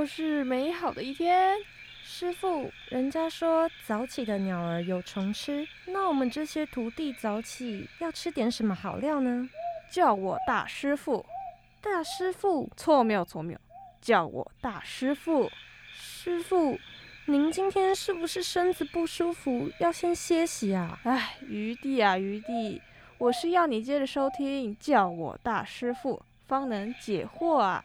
[0.00, 1.58] 又是美好的一天。
[2.02, 9.46] 师傅，人家说早起的鸟儿有虫吃，那我们这些徒弟早起要吃点什么好料呢？
[9.90, 11.26] 叫我大师傅。
[11.82, 12.70] 大师傅？
[12.78, 13.58] 错谬错谬，
[14.00, 15.50] 叫我大师傅。
[15.92, 16.78] 师傅，
[17.26, 20.98] 您今天是不是身子不舒服，要先歇息啊？
[21.04, 22.80] 哎，余弟啊余弟，
[23.18, 27.84] 我是要你接着收听，叫我大师傅，方能解惑啊。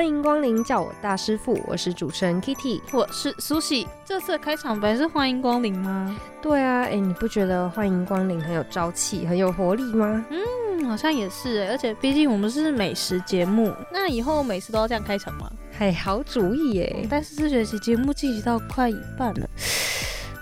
[0.00, 3.86] 欢迎光临，叫我大师傅，我是主持人 Kitty，我是苏西。
[4.02, 6.18] 这次的开场白是欢迎光临吗？
[6.40, 10.24] 对啊，哎，你不觉得欢迎光临很有朝气、很有活力吗？
[10.30, 15.52] 嗯，好像也是，而且毕竟我们是美食节目，那以后每次都要这样开场吗？
[15.78, 17.06] 嘿，好主意耶！
[17.10, 19.46] 但是这学期节目进行到快一半了，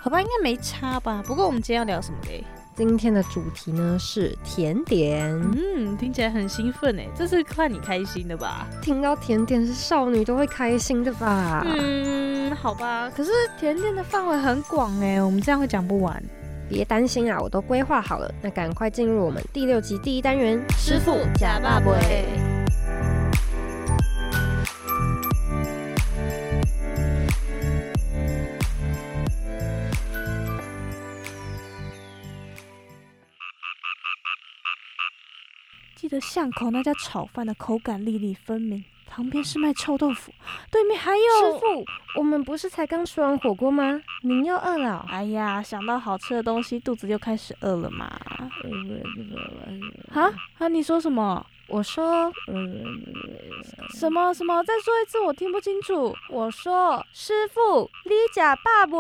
[0.01, 1.21] 好吧，应该没差吧？
[1.27, 2.45] 不过我们今天要聊什么嘞？
[2.79, 8.69] 今天的主题呢是甜点，嗯，听起来很兴奋哎，这是看你开心的吧？
[8.81, 11.67] 听到甜点是少女都会开心的吧？
[11.67, 16.23] 嗯，好吧，可是甜点的范围很广哎，我们这样会讲不完。
[16.69, 22.58] 别担心啊，我都规划好了，那赶快进入我们第六集第一单元，师傅假爸爸。
[36.09, 40.33] 记得巷口那家炒饭的口感粒粒分明，旁边是卖臭豆腐，
[40.71, 41.85] 对面还有师傅。
[42.17, 44.01] 我们不是才刚吃完火锅吗？
[44.23, 45.05] 您又饿了？
[45.11, 48.07] 哎呀，想到好吃的东西，肚子就开始饿了嘛。
[50.15, 50.67] 啊啊！
[50.69, 51.45] 你说什么？
[51.67, 52.33] 我说
[53.91, 54.63] 什么什么？
[54.65, 56.17] 再说一次，我听不清楚。
[56.31, 58.97] 我说师傅，你假爸爸。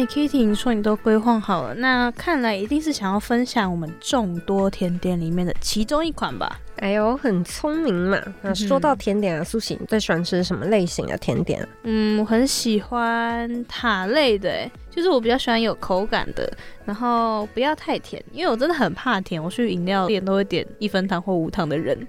[0.00, 6.58] 哎，Kitty，你说你都规划好了，那看来一定是想要分享我们众多甜点里面的其中一款吧？
[6.76, 8.18] 哎呦，很聪明嘛！
[8.40, 11.68] 那说到甜点啊，苏醒，你最喜欢吃什么类型的甜点？
[11.82, 16.50] 嗯，我很喜欢塔类的，哎，就是我比较喜欢有口感的，
[16.86, 22.08] 然后不要太甜，因为我真的很怕甜，我去饮料店都会点一分糖或无糖的人。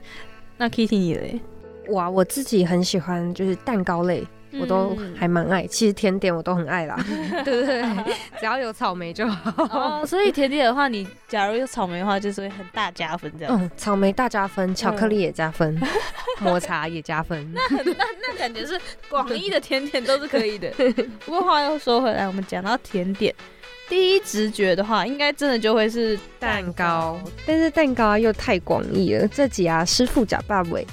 [0.55, 1.41] 那 Kitty 你嘞？
[1.89, 4.25] 哇，我自己很喜欢就是蛋糕类。
[4.59, 6.95] 我都还蛮爱，其实甜点我都很爱啦，
[7.45, 7.81] 对不对？
[8.39, 9.63] 只要有草莓就好。
[9.65, 13.57] 哦， 所以甜点的话，你假如有草莓的话，就是会很大加分这样。
[13.59, 15.79] 嗯，草莓大加分，巧克力也加分，
[16.39, 17.53] 抹茶也加分。
[17.53, 18.79] 那那那感觉是
[19.09, 20.69] 广义的甜点都是可以的。
[21.25, 23.33] 不过话又说回来，我们讲到甜点，
[23.87, 27.19] 第一直觉的话，应该真的就会是蛋糕。
[27.45, 30.85] 但是蛋糕又太广义了，这几啊，师傅假爸尾。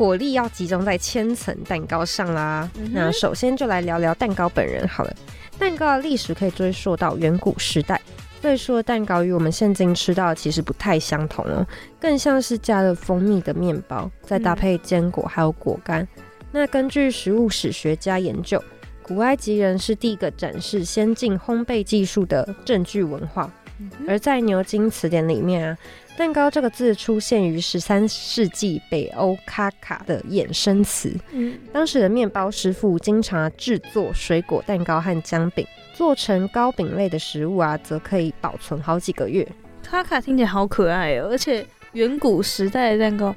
[0.00, 2.66] 火力要集中在千层蛋糕上啦。
[2.90, 5.14] 那首先就来聊聊蛋糕本人好了。
[5.58, 8.00] 蛋糕的历史可以追溯到远古时代，
[8.40, 11.66] 所以说蛋糕与我们现今吃到的其实不太相同哦，
[12.00, 16.08] 更像是加了蜂蜜的面包，再搭配坚果还有果干。
[16.50, 18.58] 那根据食物史学家研究，
[19.02, 23.52] 古埃及人是第一个展示先进烘焙技术的证据文化，
[24.06, 25.78] 而在牛津词典里面啊。
[26.18, 31.16] 蛋糕这个字出现于十三世纪北欧卡卡的衍生词。
[31.30, 39.48] 嗯，当时的面包师傅经常制作水果蛋糕和姜饼，做成糕饼类的食物啊，则可以保存好几个月。
[39.82, 43.34] 卡卡听起来好可爱哦，而且远古时代的蛋糕，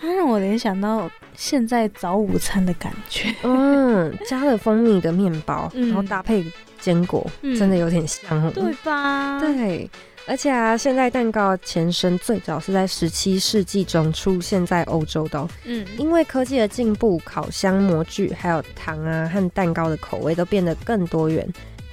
[0.00, 3.34] 它让我联想到现在早午餐的感觉。
[3.42, 6.44] 嗯，加了蜂蜜的面包，然后搭配
[6.82, 7.24] 坚果，
[7.56, 9.40] 真的有点香，对吧？
[9.40, 9.88] 对。
[10.24, 15.48] 而且啊，现在蛋糕前身最早是在十七世纪中出现在欧洲的。
[15.64, 21.44] 嗯，因为科技的进步，烤箱模具还有糖啊和蛋糕的口味都变得更多元。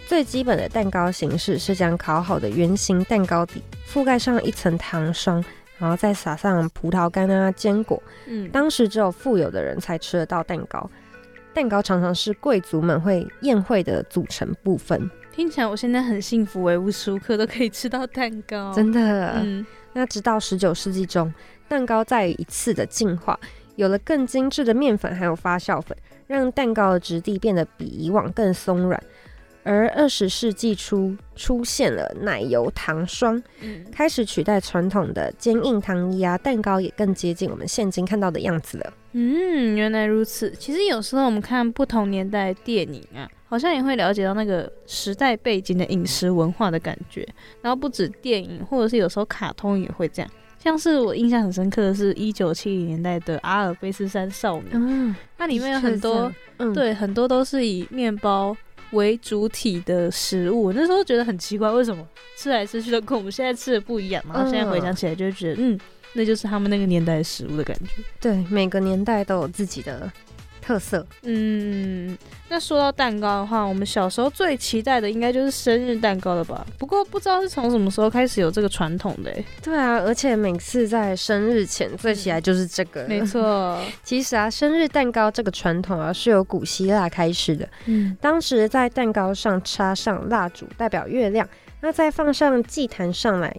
[0.05, 5.43] 最基本的蛋糕形式是将烤好的圆形蛋糕底覆盖上一层糖霜，
[5.79, 8.01] 然后再撒上葡萄干啊坚果。
[8.27, 10.87] 嗯，当时只有富有的人才吃得到蛋糕，
[11.53, 15.09] 蛋糕常常是贵族们会宴会的组成部分。
[15.31, 19.33] 听起来我现在很幸福诶，无时无刻都可以吃到蛋糕，真的。
[19.37, 21.33] 嗯，那直到十九世纪中，
[21.67, 23.39] 蛋糕再一次的进化，
[23.75, 25.97] 有了更精致的面粉还有发酵粉，
[26.27, 29.01] 让蛋糕的质地变得比以往更松软。
[29.63, 33.41] 而二十世纪初出现了奶油糖霜，
[33.91, 38.93] 开始取代传统的坚硬糖衣啊，蛋糕也更接近我们现今看到的样子了。
[39.13, 40.51] 嗯，原来如此。
[40.51, 43.29] 其实有时候我们看不同年代的电影啊。
[43.49, 47.27] 好像也会了解到那个时代背景的饮食文化的感觉。
[47.63, 50.31] 然后不止电影，或者是有时候卡通也会这样。
[50.59, 58.55] 像是我印象很深刻的是一九七零年代的《阿尔卑斯山少女》，嗯，它里面有很多，嗯，对，很多都是以面包
[58.91, 60.71] 为主体的食物。
[60.73, 62.07] 那时候觉得很奇怪，为什么
[62.37, 64.23] 吃来吃去都跟我们现在吃的不一样？
[64.33, 65.79] 然后现在回想起来，就觉得，嗯，
[66.13, 68.03] 那就是他们那个年代食物的感觉。
[68.19, 70.11] 对，每个年代都有自己的。
[70.69, 72.15] 特色，嗯，
[72.47, 76.63] 那说到蛋糕的话，我们小时候最期待的应该就是生日蛋糕了吧？
[76.77, 79.35] 不过不知道是从什么时候开始有这个传统的。
[79.63, 83.03] 对啊，而且每次在生日前最期待就是这个。
[83.07, 87.67] 没错， 其实啊，生日蛋糕这个传统啊是由古希腊开始的。
[87.87, 91.49] 嗯，当时在蛋糕上插上蜡烛，代表月亮，
[91.81, 93.57] 那再放上祭坛上来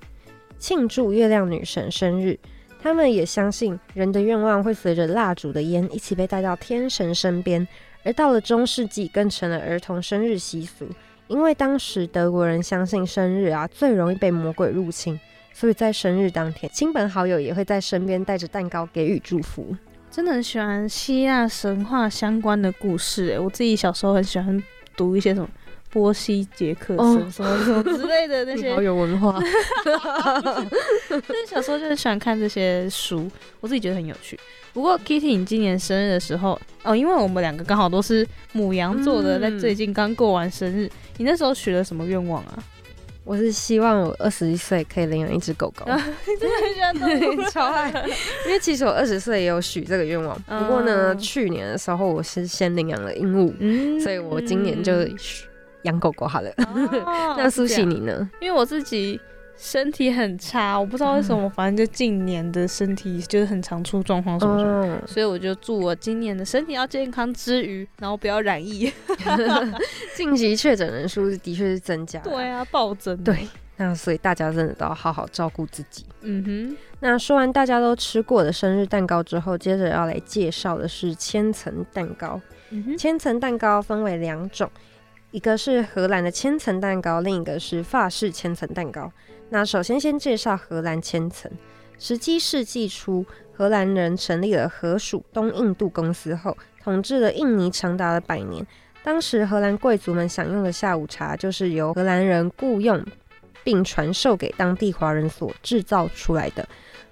[0.61, 2.39] 庆祝月亮女神生日。
[2.83, 7.67] 他们也相信人的愿望会随着蜡烛的烟一起被带到天神身边，
[8.03, 10.87] 而到了中世纪更成了儿童生日习俗。
[11.29, 15.21] 因为当时德国人相信生日啊最容易被魔鬼入侵，
[15.53, 19.77] 所以在生日当天，亲朋好友也会在身边带着蛋糕给予祝福。
[20.11, 24.61] 真的很喜欢希腊神话相关的故事，诶，我自己小时候很喜欢
[24.97, 25.49] 读一些什么。
[25.91, 29.39] 波西杰克森什么什么之类的那些， 好有文化。
[31.09, 33.29] 但是小时候就是喜欢看这些书，
[33.61, 34.39] 我自己觉得很有趣。
[34.73, 42.63] 不过 Kitty，你今年生日的时候，哦，因为我们两个刚好都是母羊座的，在最近刚过完生日，你那时候许了什么愿望啊？
[43.25, 45.85] 我是希望我二十一岁可以领养一只狗狗。
[45.87, 46.03] 真的
[46.63, 47.91] 很喜欢动物，超爱。
[48.47, 55.50] 因为其实我二十岁也有许这个愿望，不过呢，去年的时候我是先领养了鹦鹉，所以我今年就许。
[55.83, 56.51] 养狗狗好了，
[57.37, 58.29] 那苏西你呢？
[58.41, 59.21] 因为我自己
[59.57, 68.91] 身体很差，我不知道为什么，反正就近年的身体就是很常出状况什么什么，所以我就祝我今年的身体要健康之余，然后不要染疫。
[70.17, 73.17] 近期确诊人数的确是增加，对啊，暴增。
[73.23, 76.07] 对，那所以大家真的都要好好照顾自己。
[76.23, 82.41] 嗯哼，那说完大家都吃过的生日蛋糕之后，接着要来介绍的是千层蛋糕。
[82.97, 84.71] 千层蛋糕分为两种。
[85.33, 89.13] 一个是荷兰的千层蛋糕，另一个是法式千层蛋糕。
[89.51, 91.51] 那首先先介绍荷兰千层。
[92.01, 98.67] 十七世纪初，荷兰人成立了荷属东印度公司后，统治了印尼长达了百年。
[99.05, 103.01] 当时荷兰贵族们享用的下午茶，就是由荷兰人雇佣
[103.63, 106.69] 并传授给当地华人所制造出来的。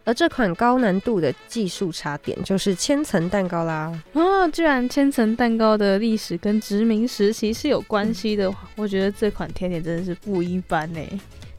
[0.09, 3.93] 而这款高难度的技术茶点就是千层蛋糕啦！
[4.15, 11.01] 哦，居然千层蛋糕的历史跟殖民时期是有关系的，我觉得这款甜点真的是不一般呢。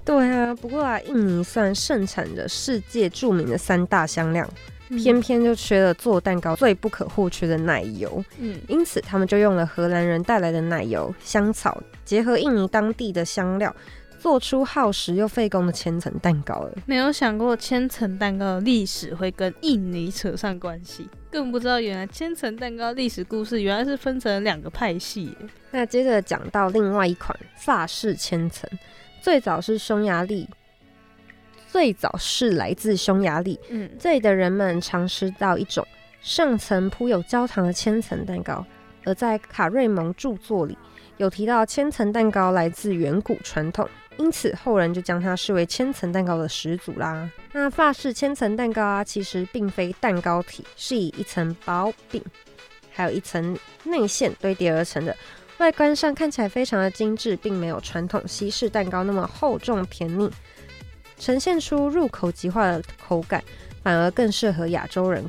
[0.04, 4.50] 对啊，不过啊，印尼算盛产着世界著名的三大香料，
[4.98, 8.26] 偏偏就缺了做蛋糕最不可或缺的奶油。
[8.40, 13.72] 嗯，因此他们就用了荷兰人带来的奶油、香草，结合印尼当地的香料。
[14.20, 16.74] 做出耗时又费工的千层蛋糕了。
[16.86, 25.36] 没有想过千层蛋糕的历史会跟印尼扯上关系，更不知道原来千层蛋糕历史故事原来是分成两个派系。
[25.72, 28.70] 那接着讲到另外一款法式千层，
[29.22, 30.48] 最早是匈牙利，
[31.68, 33.58] 最早是来自匈牙利。
[33.70, 35.88] 嗯，这里的人们常吃到一种
[36.22, 38.66] 上层铺有焦糖的千层蛋糕，
[39.06, 40.78] 而在卡瑞蒙著作里
[41.16, 43.88] 有提到千层蛋糕来自远古传统。
[44.20, 47.30] 因此，后人就将它视为千层蛋糕的始祖啦。
[47.54, 52.22] 那法式千层蛋糕啊，其实并非蛋糕体，是以一层薄饼，
[52.92, 55.16] 还有一层内馅堆叠而成的。
[55.58, 60.30] 外观上看起来非常的精致，并没有传统西式蛋糕那么厚重甜腻，
[61.18, 63.42] 呈现出入口即化的口感，
[63.82, 65.24] 反而更适合亚洲人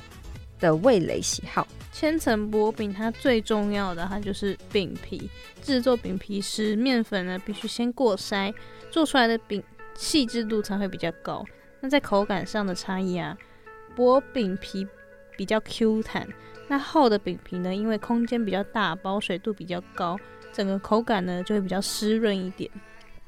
[0.60, 1.66] 的味蕾喜好。
[1.92, 5.28] 千层薄饼，它最重要的，它就是饼皮。
[5.60, 8.54] 制作饼皮时，面粉呢必须先过筛，
[8.90, 9.62] 做出来的饼
[9.94, 11.44] 细致度才会比较高。
[11.80, 13.36] 那在口感上的差异啊，
[13.96, 14.86] 薄饼皮
[15.36, 16.28] 比较 Q 弹，
[16.68, 20.18] 那厚的饼皮呢，因为空间比较大，保水度比较高，
[20.52, 22.70] 整个口感呢就会比较湿润一点。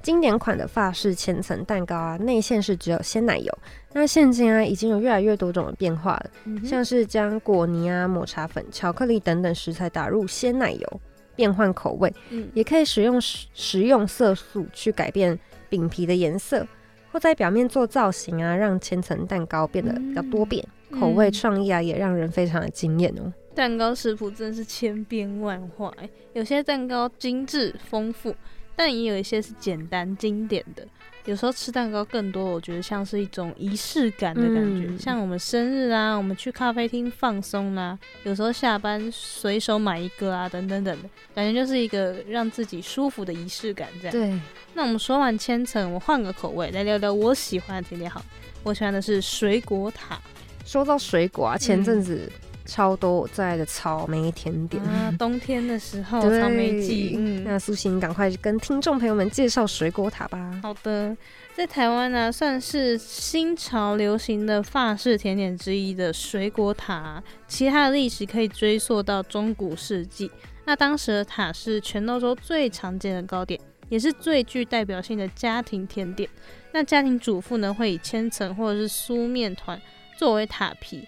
[0.02, 3.58] 经典款的法式千层蛋糕啊，内馅是只有鲜奶油。
[3.92, 6.30] 那现今啊，已经有越来越多种的变化了，
[6.64, 11.00] 像是将果泥啊、抹茶粉、巧克力等等食材打入鲜奶油，
[11.36, 12.12] 变换口味。
[12.30, 16.66] 嗯，也可以使用食食用色素去改变饼皮的颜色，
[17.12, 20.66] 或在表面做造型啊，让千层蛋糕变得比较多变。
[20.98, 23.32] 口味创意啊，也让人非常的惊艳哦。
[23.54, 25.92] 蛋糕食谱真的是千变万化，
[26.32, 28.34] 有些蛋糕精致丰富，
[28.74, 30.86] 但也有一些是简单经典的。
[31.24, 43.88] 有时候吃蛋糕更多，我觉得像是一种仪式感的感觉，像我们生日啊，我们去咖啡厅放松啦，有时候下班随手买一个啊，等等等的，感觉就是一个让自己舒服的仪式感。
[44.00, 44.10] 这样。
[44.10, 44.40] 对。
[44.74, 48.10] 那我们说完千层，我换个口味来聊聊我喜欢的甜点。
[48.10, 48.20] 好，
[48.64, 50.20] 我喜欢的是水果塔。
[50.64, 52.28] 说到水果啊，前阵子。
[52.64, 55.12] 超多我最爱的草莓甜点啊！
[55.18, 57.14] 冬天的时候，草莓季。
[57.18, 60.60] 嗯，那苏醒，赶快跟听众朋友们介绍水果塔吧。
[60.62, 61.16] 好的，
[61.54, 70.30] 在台湾呢，算是新潮流行的法式甜点之一的水果塔，其他的历史可以追溯到中古世纪。
[70.64, 76.28] 那当时的塔是全欧洲最常见的糕点，也是最具代表性的家庭甜点。
[76.72, 79.78] 那家庭主妇呢，会以千层或者是酥面团
[80.16, 81.06] 作为塔皮。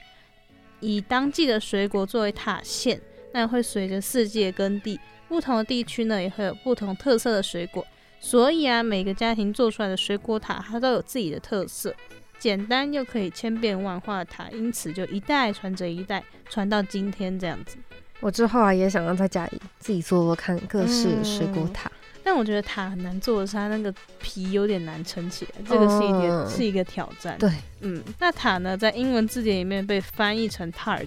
[0.85, 3.01] 以当季的水果作为塔线，
[3.33, 7.85] 那会随着四季的耕地，不同的地区呢也会有不同特色的水果。
[8.21, 11.95] 所以啊，每个家庭做出来的水果塔，它都有自己的特色，
[12.39, 17.77] 简单又可以千变万化的塔，因此就一代传着一代，传到今天这样子。
[18.21, 21.91] 我之后啊也想要在家里自己做做看各式水果塔。
[22.25, 27.37] 但我觉得塔很难做的是它那个皮有点难撑起来，这个是一点是一个挑战。
[27.39, 27.51] 对，
[27.83, 31.07] 嗯，那塔呢，在英文字典里面被翻译成 tart，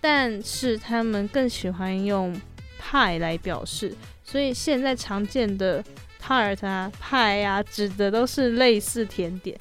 [0.00, 2.40] 但是他们更喜欢用
[2.78, 3.92] 派来表示，
[4.24, 5.82] 所以现在常见的
[6.22, 9.58] tart 啊、派啊，指的都是类似甜点。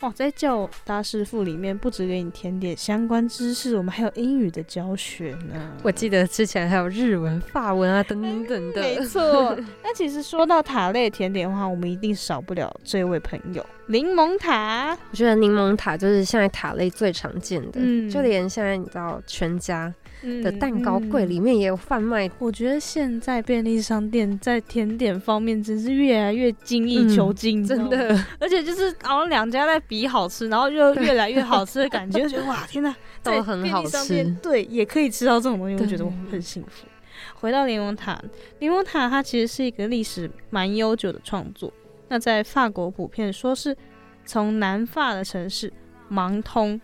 [0.00, 5.72] 哇，在教大师傅里面，不止给你甜点相关知识，我们还有英语的教学呢。
[5.82, 8.80] 我记得之前还有日文、法文啊，等等等的。
[8.80, 9.58] 没 错。
[9.82, 14.96] 那其实说到塔类甜点的话，我们一定少不了这位朋友——柠檬塔。
[15.10, 19.92] 我觉得柠檬塔就是现在塔类最常见的，就连现在你知道全家。
[20.42, 22.30] 的蛋糕柜里面也有贩卖。
[22.38, 28.18] 我觉得现在便利商店在甜点方面真是越来越精益求精，真的。
[28.38, 34.24] 而且就是好像两家在比好吃，然后就越来越好吃的感觉，就觉得哇，天哪， 都很好吃。
[34.42, 36.86] 对，也可以吃到这种东西，我觉得我很幸福。
[37.34, 38.20] 回到柠檬塔，
[38.58, 41.72] 柠檬塔它其实是一个历史蛮悠久的创作。
[42.08, 43.76] 那在法国普遍说是
[44.24, 45.72] 从南法的城市
[46.08, 46.80] 芒通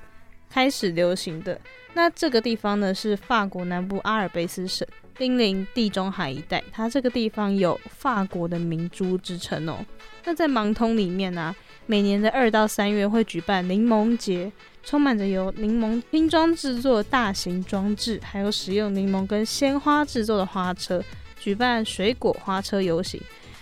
[0.54, 1.61] 开始流行的。
[1.94, 4.87] 那这个地方呢，是法国南部阿尔卑斯省，
[5.18, 6.62] 濒临地中海一带。
[6.70, 9.84] 它这个地方有法国的明珠之称哦。
[10.25, 11.52] 那在芒通里面呢，
[11.87, 14.52] 每年的二到三月会举办柠檬节，
[14.84, 21.02] 充满着由柠檬拼装制作大型装置，还有使用柠檬跟鲜花制作的花车，
[21.40, 23.20] 举办水果花车游行。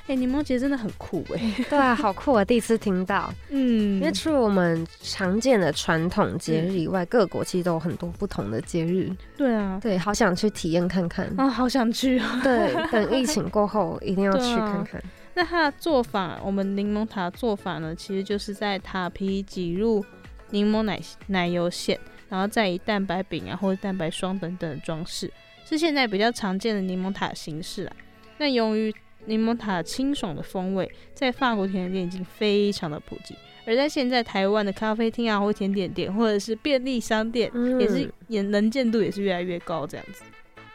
[0.08, 1.54] 哎，柠檬节真的很酷哎！
[1.70, 2.44] 对啊，好酷啊！
[2.44, 3.32] 第一次听到。
[3.50, 9.10] 嗯，因为除了我们常见的传统节日以外，各国其实都有很多不同的节日。
[9.36, 11.48] 对啊，对，好想去体验看看啊！
[11.48, 12.40] 好想去啊！
[12.42, 15.00] 对，等疫情过后 一定要去看看。
[15.34, 20.04] 那它的做法，我们柠檬塔的做法呢，其实就是在塔皮挤入
[20.50, 25.32] 柠檬奶奶油馅，然后再以蛋白饼啊或者蛋白霜等等的装饰，
[25.64, 27.96] 是现在比较常见的柠檬塔形式啊。
[28.36, 28.92] 那由于
[29.26, 33.36] 柠檬塔清爽的风味，在法国甜点店已经非常的普及，
[33.66, 40.22] 而在现在台湾的咖啡厅啊，或甜点店，或者是便利商店，也是也能见度也是越来越高这样子。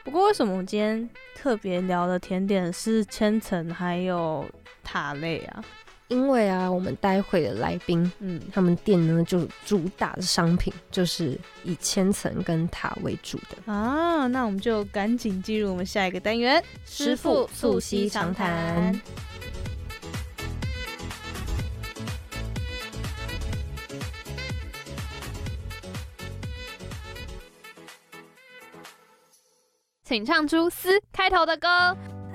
[0.03, 4.45] 不过为什么我今天特别聊的甜点是千层还有
[4.81, 5.61] 塔类啊？
[6.09, 14.25] 因为啊，我们待会的来宾，嗯，他们店呢就主打的商品就是以千层跟塔为主的啊。
[14.27, 18.99] 那我们就赶紧进入我们下一个单元，师傅促膝长谈。
[30.05, 31.67] 请唱出“丝”开头的歌。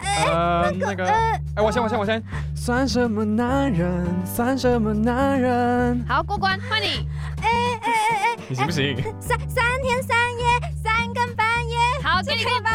[0.05, 2.23] 呃，那个，哎，我先，我先，我先。
[2.55, 4.07] 算什么男人？
[4.25, 6.05] 算什么男人？
[6.09, 7.09] 好，过关，换你。
[7.43, 7.49] 哎
[7.83, 7.91] 哎哎
[8.37, 8.97] 哎，你行不行？
[9.21, 10.45] 三三天三夜，
[10.83, 11.77] 三更半夜。
[12.03, 12.73] 好，给你过关。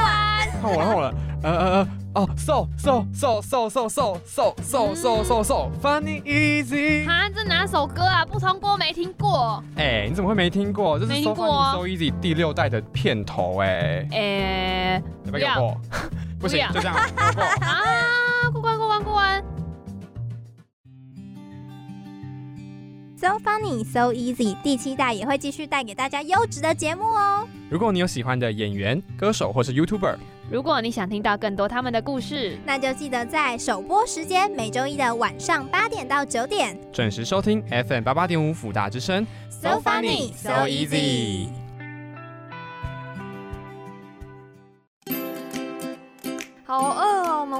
[0.61, 1.13] 换我了，换我了。
[1.43, 7.05] 呃呃呃，哦，so so so so so so so so so so so funny easy。
[7.05, 8.25] 哈，这哪首歌啊？
[8.25, 9.63] 不通过，没听过。
[9.75, 10.97] 哎，你怎么会没听过？
[10.99, 14.07] 这是 so funny so easy 第六代的片头，哎。
[14.11, 15.79] 哎，不要。
[16.39, 16.95] 不行，就这样，
[17.33, 18.49] 过 啊！
[18.51, 19.43] 过关，过关，过关。
[23.19, 24.55] So funny, so easy。
[24.61, 27.47] 第七代也会继续带给大家优质的节目哦。
[27.67, 30.15] 如果你有喜欢的演员、歌手或是 YouTuber，
[30.51, 39.25] 如果你想听到更多他们的故事，那就记得在首播时间每周一的晚上八点到九点准时收听 FM 八八点五辅大之声。
[39.49, 41.66] So funny, so easy。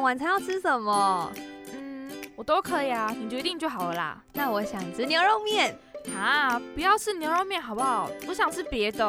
[0.07, 1.29] 晚餐要吃什么？
[1.73, 4.23] 嗯，我都可以啊，你决定就好了啦。
[4.31, 5.77] 那我想吃牛肉面。
[6.17, 8.09] 啊，不要吃牛肉面好不好？
[8.25, 9.05] 我想吃别的。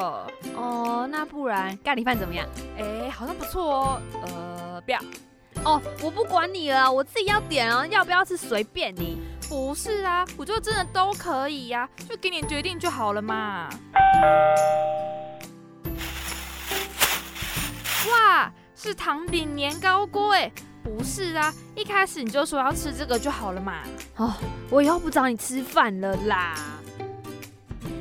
[0.57, 2.45] 哦，那不然咖喱饭怎么样？
[2.77, 4.03] 哎，好像不错哦。
[4.25, 4.99] 呃，不要。
[5.65, 9.21] 哦，我不管你了，我自己要点啊，要不要吃随便你。
[9.49, 13.69] 不是啊，我就真的都可以呀，就给你决定就好了嘛。
[18.11, 20.51] 哇，是糖饼年糕锅哎，
[20.89, 23.75] 不是啊，一开始你就说要吃这个就好了嘛。
[24.17, 24.33] 哦，
[24.71, 26.55] 我以后不找你吃饭了啦。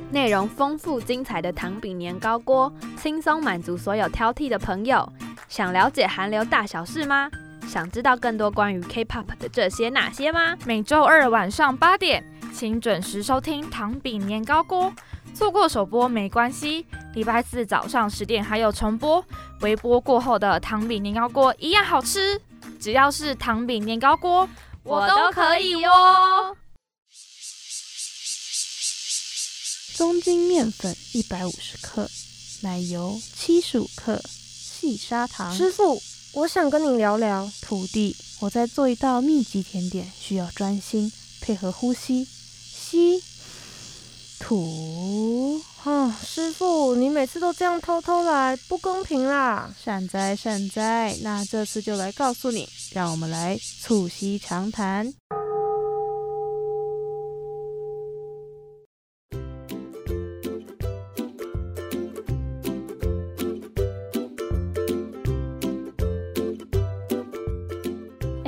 [0.10, 5.08] 内容丰富精彩的糖饼年糕锅，轻松满足所有挑剔的朋友。
[5.50, 7.30] 想了解韩流大小事吗？
[7.68, 10.56] 想知道更多关于 K-pop 的这些那些吗？
[10.66, 14.86] 每周二晚上八点，请准时收听《糖饼年糕锅》。
[15.34, 19.24] 错过首播没关系，礼拜四早上十点还有重播。
[19.62, 22.40] 微波过后的糖饼年糕锅一样好吃，
[22.80, 24.48] 只要是糖饼年糕锅，
[24.84, 26.56] 我都可以哦。
[29.96, 32.10] 中筋面粉一百五十克，
[32.62, 35.56] 奶油七十五克，细砂糖。
[35.56, 36.02] 师傅。
[36.34, 38.16] 我想跟你聊聊土地。
[38.42, 43.24] 我在做一道秘籍甜点，需要专心配合呼吸，吸
[44.40, 45.60] 吐。
[45.88, 49.74] 哦，师傅，你每次都这样偷偷来，不公平啦！
[49.82, 55.14] 善哉善哉，那这次就来告诉你，让我们来促膝长谈。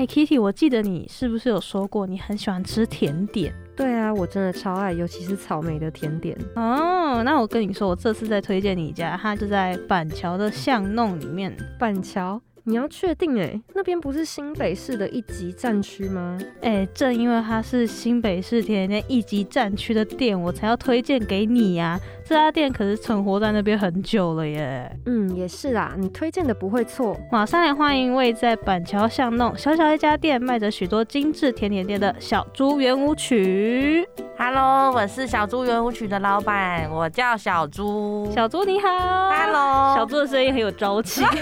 [0.10, 3.54] ，Kitty，我记得你是不是有说过你很喜欢吃甜点？
[3.78, 6.38] 对啊，我真的超爱，尤其是草莓的甜点。
[6.56, 11.56] 哦，那我跟你说，我这次在推荐你一家，它就在板桥的巷弄里面。
[11.80, 12.42] 板桥。
[12.64, 16.38] 你要确定哎，那边不是新北市的一级战区吗？
[16.62, 22.00] 哎，正因为它是新北市甜点一级战区的店，我才要推荐给你呀。
[22.26, 24.92] 这家店可是存活在那边很久了耶。
[25.08, 27.18] 嗯，也是啦，你推荐的不会错。
[27.32, 34.08] 马上来欢迎位在板桥巷弄小小一家店，卖着许多精致甜点店的小猪圆舞曲。
[34.38, 38.30] Hello，我是小猪圆舞曲的老板，我叫小猪。
[38.32, 38.88] 小猪你好。
[39.32, 41.24] Hello，小猪的声音很有朝气。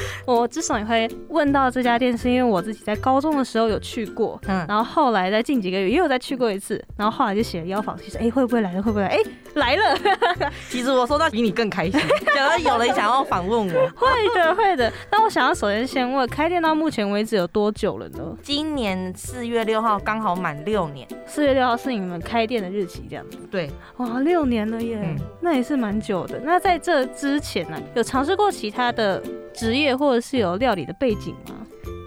[0.26, 9.08] 我之所以会问到这家店，是因为我自己在高中的时候有去过，嗯，然后后来在近几个月也有再去过一次，然后后来就写了邀访其实哎会不会来了，会不会来？
[9.08, 9.18] 哎
[9.54, 9.98] 来了。
[10.68, 13.88] 其实我收到比你更开心，觉 得有人想要访问我。
[13.96, 14.92] 会的会的。
[15.10, 18.36] 那我想要首先先问，开店到目前为止有多久了呢？
[18.42, 21.06] 今年四月六号刚好满六年。
[21.26, 23.38] 四月六号是你们开店的日期，这样子。
[23.50, 23.70] 对。
[23.96, 26.40] 哇，六年了耶，那也是蛮久的。
[26.44, 29.20] 那在这之前呢，有尝试过其他的？
[29.54, 31.54] 职业或者是有料理的背景吗？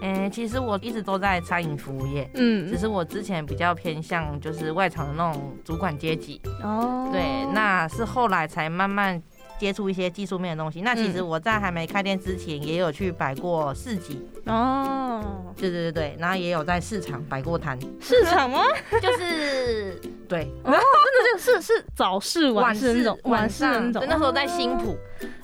[0.04, 6.40] 嗯，其实我一直都在餐饮服务业，嗯，只是我之前比较偏向就是外场的那种主管阶级。
[6.62, 7.22] 哦，对，
[7.54, 9.22] 那是后来才慢慢
[9.62, 10.80] 接触一些技术面的东西。
[10.80, 18.64] 那其实我在还没开店之前，也有去摆过市集哦，对对对对，然后也有在市场摆过摊，市场吗？
[19.00, 24.96] 就是 对，哦，真的就是是早市晚市那种晚市那种，那时候在新浦。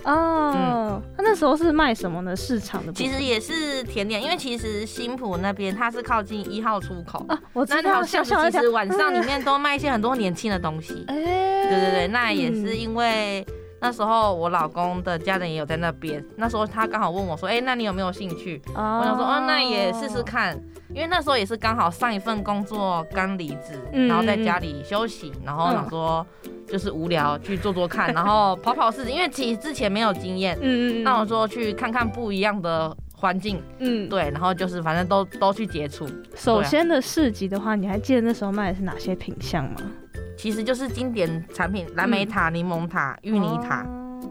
[0.03, 2.35] 哦，他那时候是卖什么呢？
[2.35, 7.39] 市场的其实也是甜点，因为其实新浦那边它是靠近一号出口啊。
[7.53, 8.17] 我知道，其
[8.51, 11.05] 实晚上里面都卖一些很多年轻的东西。
[11.07, 13.47] 哎，对对对，那也是因为
[13.81, 20.59] 那时候我老公的家人也有在那边，那时候他刚好问我说：“哎，那你有没有兴趣？”我想说：“哦，那也试试看。”
[20.95, 26.27] 因为那时候也是刚好上一份工作刚离职，然后在家里休息，然后想说。
[26.71, 36.07] 就是无聊去做做看， 然后跑跑市集，因为其实之前没有经验，嗯嗯，那我说去看看不一样的环境，嗯，对，然后就是反正都都去接触。
[36.35, 39.77] 首先的市集的话，你还记得那时候卖的是哪些品相吗？
[40.39, 43.85] 其实就是经典产品，蓝莓塔、柠檬塔、芋泥塔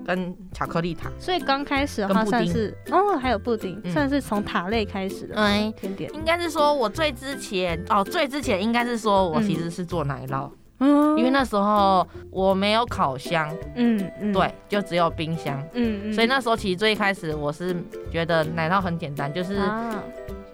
[0.05, 1.11] 跟巧克力塔。
[1.19, 5.35] 所以刚开始的话算是哦，还有布丁，算是从塔类开始的
[5.73, 6.09] 甜点。
[6.13, 10.49] 应该是说我最之前哦，最之前应该是说我其实是做奶酪。
[10.79, 17.75] 嗯，因为那时候我没有烤箱，嗯嗯，对，就只有冰箱，嗯嗯，所以那时候其实最一开始我是
[18.11, 19.57] 觉得奶酪很简单，就是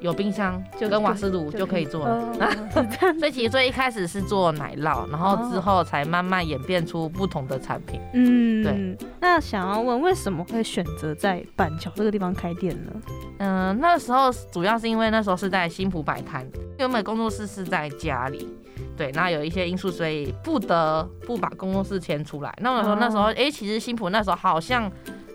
[0.04, 2.34] 有冰箱就跟瓦斯炉就可以做了，
[3.18, 9.08] 所以其实最一开始是做奶酪，然后之后才慢慢演变出不同的产品，嗯，对。
[9.22, 12.92] 那想要问为什么会选择在板桥这个地方开店呢？
[13.40, 16.46] 嗯，那时候主要是因为那时候是在新浦摆摊，
[16.78, 18.48] 原本工作室是在家里。
[18.96, 22.54] 对，那有一些因素，所以不得不把工作室迁出来。
[22.62, 24.92] 那我说那时候，哎，其实新浦那时候好像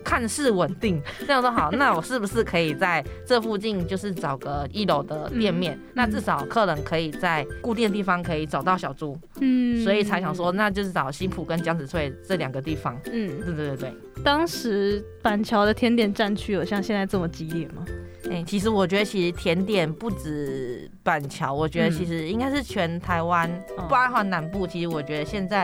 [0.09, 5.79] 看似稳定，这样说好，那我是不是可以在这附近就是找个一楼的店面？
[5.93, 13.93] 那至少客人可以在固定的地方可以找到小猪，嗯，所以才想说，那就是找西浦跟江子翠这两个地方，嗯，对对对对。
[14.23, 17.85] 当时板桥的甜点战区有像现在这么激烈吗？
[18.31, 23.47] 哎，其实我觉得，其实甜点不止板桥，我觉得其实应该是全台湾，
[23.87, 25.63] 包括南部，其实我觉得现在。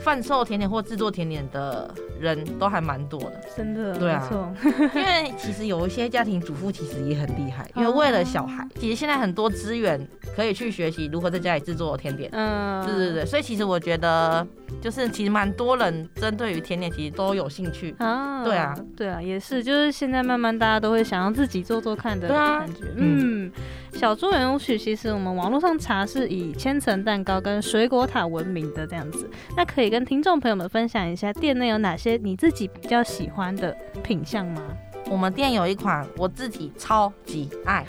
[0.00, 4.54] 贩售甜点或制作甜点的人都还蛮多的，真的，对啊，
[4.94, 14.46] 因为其实有一些家庭主妇其实也很厉害， 因为为了小孩，其实现在很多资源可以去学习如何在家里制作甜点，嗯，对对对，所以其实我觉得
[14.80, 17.94] 就是其实蛮多人针对于甜点其实都有兴趣。
[17.98, 23.50] 啊，对啊，对啊，也是，就是现在慢慢大家都会想要自己做做看的感觉，嗯。
[23.94, 34.62] 小猪圆舞曲其实我们网络上查是以千层蛋糕跟水果塔闻名的这样子，那可以跟听众朋友们分享一下店内有哪些你自己比较喜欢的品相吗？
[35.10, 37.84] 我们店有一款我自己超级爱，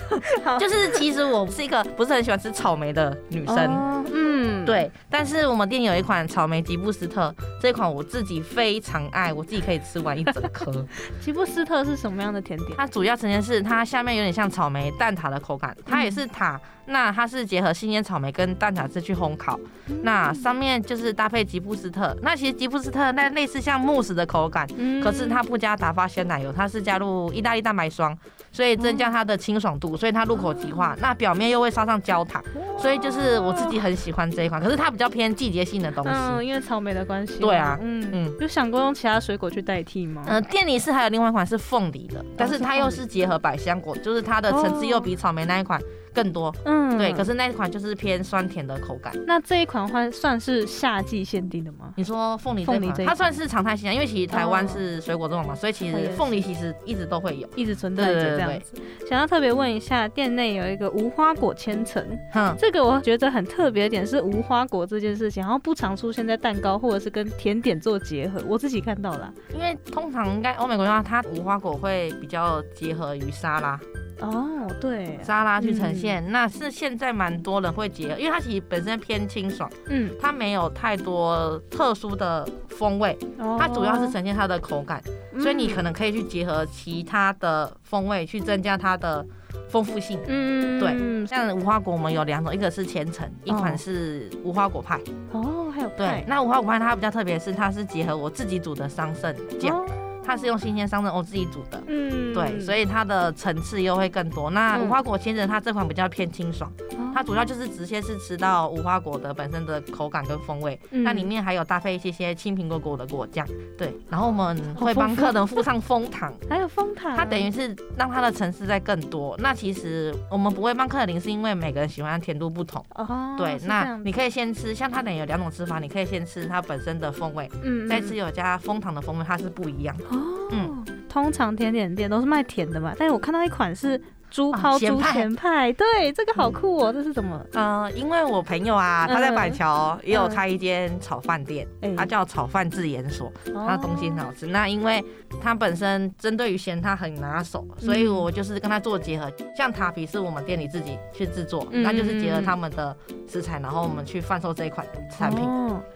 [0.58, 4.90] 就是其实我是一个不是很喜欢吃草莓的女生，嗯，对。
[5.10, 10.84] 但是我们店有一款草莓吉布斯特，这款我自己非常爱，我自己可以吃完一整颗。
[11.20, 12.70] 吉布斯特是什么样的甜点？
[12.76, 16.60] 它主要呈现是它下面有点像草莓蛋挞的口感，它也是塔。
[16.86, 19.58] 那它是结合新鲜草莓跟蛋挞汁去烘烤，
[20.02, 22.16] 那上面就是搭配吉布斯特。
[22.22, 24.66] 那其实吉布斯特那类似像慕斯的口感，
[25.02, 28.16] 可是它不加打发鲜奶油，它是加入意大利蛋白霜，
[28.52, 30.96] 所以增加它的清爽度，所以它入口即化。
[31.00, 32.42] 那表面又会刷上焦糖，
[32.78, 34.62] 所以就是我自己很喜欢这一款。
[34.62, 37.38] 可是它比较偏季节性的东西，嗯，因为草莓的关系。
[37.38, 40.22] 对啊，嗯嗯，有想过用其他水果去代替吗？
[40.26, 45.80] 嗯，店里是还有另外一款是凤梨的，但是它又是结合百香果，就是它的层次又比草莓那一款。
[46.14, 49.12] 更多，嗯，对，可是那一款就是偏酸甜的口感。
[49.26, 51.92] 那这一款话算是夏季限定的吗？
[51.96, 58.74] 你说凤梨，凤梨这它算是常态性啊，因为其实台湾是水果种嘛，所以其实凤梨其实一直都会有，一直存在着这样子。
[59.08, 62.02] 想要特别问一下，店内有一个无花果千层，
[62.34, 73.80] 嗯，这个我觉得很特别点是无花果这件事情，然后不常出现在蛋糕或者是跟甜点做结合，我自己看到了，因为通常应该欧美国家它无花果会比较结合于沙拉。
[74.20, 83.16] 哦，对，沙拉去呈现，那是现在蛮多人会结合，因为它其实本身偏清爽，嗯，它没有太多特殊的风味，
[83.58, 85.02] 它主要是呈现它的口感，
[85.40, 89.24] 所以你可能可以去结合其他的风味去增加它的
[89.68, 95.00] 丰富性，嗯，对，像无花果我们有两种，一个是千层，一款是无花果派，
[95.32, 95.88] 哦，还有。
[95.96, 99.84] 对，那无花果派它比较特别是它是结合我自己煮的桑葚酱。
[100.24, 104.50] 它是用新鲜桑葚我自己煮的，嗯，对，所以它的层次又会更多。
[104.50, 106.70] 那无花果千层它这款比较偏清爽，
[107.14, 113.94] 它主要就是直接是吃到无花果的本身的口感跟风味，那里面还有搭配一些些青苹果果的果酱，对。
[114.08, 119.36] 然后我们会帮客人附上蜂糖，还有蜂糖，它等于是让它的层次再更多。
[119.38, 123.58] 那其实我们不会帮客人淋，是因为每个人喜欢甜度不同，哦，对。
[123.66, 129.94] 那你可以先吃，像它等于有两种吃法，你可以先吃它本身的风味，嗯，再吃有加蜂糖的风味，它是不一样。
[130.14, 134.00] 哦，嗯，通常甜点店都是卖甜的嘛，但是我看到一款是。
[134.34, 137.40] 猪抛猪前派，对，这个好酷哦，这是怎么？
[137.52, 141.64] 呃，因为我朋友啊，他在板桥也有开一间炒饭店，
[141.96, 144.44] 他叫炒饭自研所，他的东西很好吃。
[144.44, 145.00] 那因为
[145.40, 149.30] 他本身针对于咸，他很拿手，所以我就是跟他做结合。
[149.56, 152.96] 像塔皮是我们店里自己去制作，那就是结合他们的
[153.28, 154.84] 食材，然后我们去贩售这一款
[155.16, 155.48] 产品。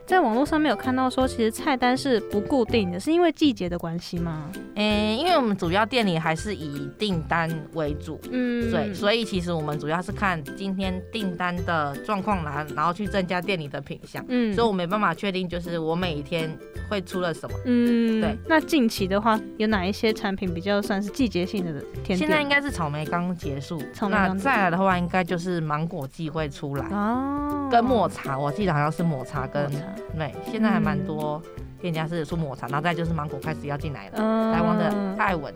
[0.07, 4.49] 在网络上面有看到说，其实菜单是不固定的，是因为季节的关系吗？
[4.77, 8.21] 诶，因为我们主要店里还是以订单为主。
[8.31, 14.25] 嗯，对，所以其实我们主要是看今天订单的状况来，然后去增加店里的品相。
[14.29, 16.51] 嗯，所以我没办法确定，就是我每一天
[16.89, 17.59] 会出了什么。
[17.65, 18.37] 嗯，对。
[18.47, 22.19] 那近期的话，有哪一些产品比较算是季节性的甜点？
[22.19, 29.71] 现在应该是草莓刚结束，那再来的话，应该就是芒果季会出来哦，跟抹茶，我记得好像是抹茶跟
[30.17, 31.41] 对，现在还蛮多
[31.81, 35.53] 店家是出抹茶，然后再就是芒果开始要进来了，台湾的艾文。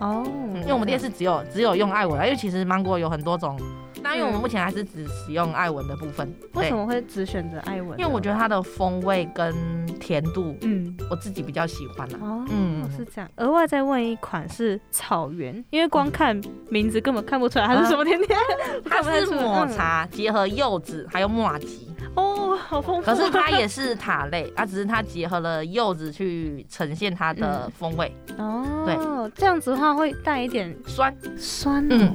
[0.00, 0.22] 哦，
[0.56, 3.58] 因为我们店是只有只有用艾文，因为其实芒果有很多种，
[4.02, 6.32] 那因为我们目前还是只使用艾文的部分。
[6.54, 7.98] 为什么会只选择艾文？
[7.98, 9.54] 因为我觉得它的风味跟
[10.00, 13.30] 甜度，嗯，我自己比较喜欢哦，嗯，是这样。
[13.36, 18.38] 额外再问一款是草原，因为光看名字根本看不出来它是什么甜点，
[18.84, 21.83] 它是抹茶结合柚子还有马吉。
[22.14, 23.02] 哦，好丰富。
[23.02, 28.14] 可是它也是塔类，它只是它结合了柚子去呈现它的风味。
[28.38, 31.86] 哦，对，这样子的话会带一点酸酸。
[31.90, 32.14] 嗯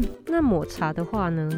[0.00, 1.50] 嗯，那抹茶的话呢，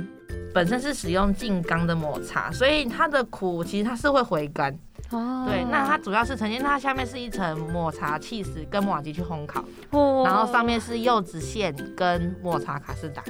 [0.53, 4.77] 本身是使用静冈的抹茶，所以它的苦其实它是会回甘。
[5.11, 13.23] 哦，对，那它主要是呈现，它下面是一层抹茶 cheese 跟抹茶鸡去烘烤，哦，然后上面是柚子馅跟抹茶卡士达。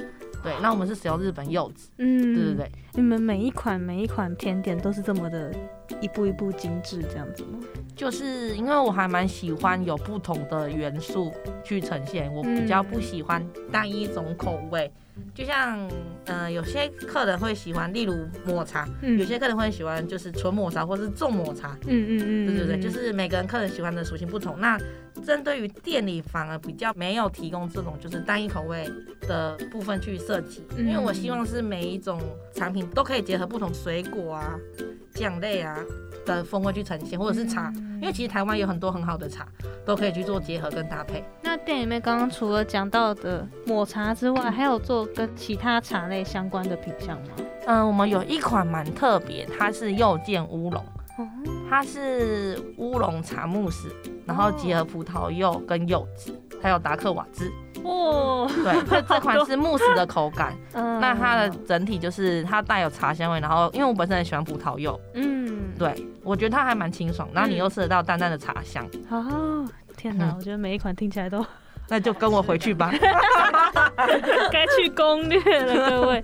[0.43, 1.89] 对，那我们是使用日本柚子。
[1.97, 2.71] 嗯，对对对。
[2.97, 5.53] 你们每一款每一款甜点都是这么的
[6.01, 7.59] 一步一步精致这样子吗？
[7.95, 11.31] 就是因为我还蛮喜欢有不同的元素
[11.63, 14.91] 去呈现，我比较不喜欢单一种口味。
[15.33, 15.87] 就像，
[16.25, 24.59] 嗯，有些客人会喜欢，例如抹茶，有些客人会喜欢就是纯抹茶或是重抹茶，嗯嗯嗯，对对对，就是每个人客人喜欢的属性不同。
[24.59, 24.77] 那
[25.25, 28.87] 针对于店里反而比较没有提供这种就是单一口味
[29.21, 32.21] 的部分去设计，因为我希望是每一种
[32.53, 34.55] 产品都可以结合不同水果啊、
[35.13, 35.77] 酱类啊。
[36.25, 37.71] 的风味去呈现，或者是茶，
[38.01, 39.47] 因为其实台湾有很多很好的茶，
[39.85, 41.23] 都可以去做结合跟搭配。
[41.41, 47.29] 那店里面刚刚除了讲到的抹茶之外，还有做跟其他茶类相关的品相吗？
[47.65, 50.83] 嗯，我们有一款蛮特别，它是柚见乌龙，
[51.69, 53.87] 它是乌龙茶慕斯，
[54.25, 57.49] 然后结合葡萄柚跟柚子，还有达克瓦兹。
[57.87, 68.85] 哦，对， 这这款是慕斯的口感， 那它的整体就是它带有茶香味，然后因为我本身很喜欢葡萄柚，嗯，对我觉得它还蛮清爽，然后你又吃得到淡淡的茶香。
[69.09, 71.45] 哦，天哪，我觉得每一款听起来都，
[71.89, 72.91] 那就跟我回去吧，
[74.51, 76.21] 该去攻略了，各位。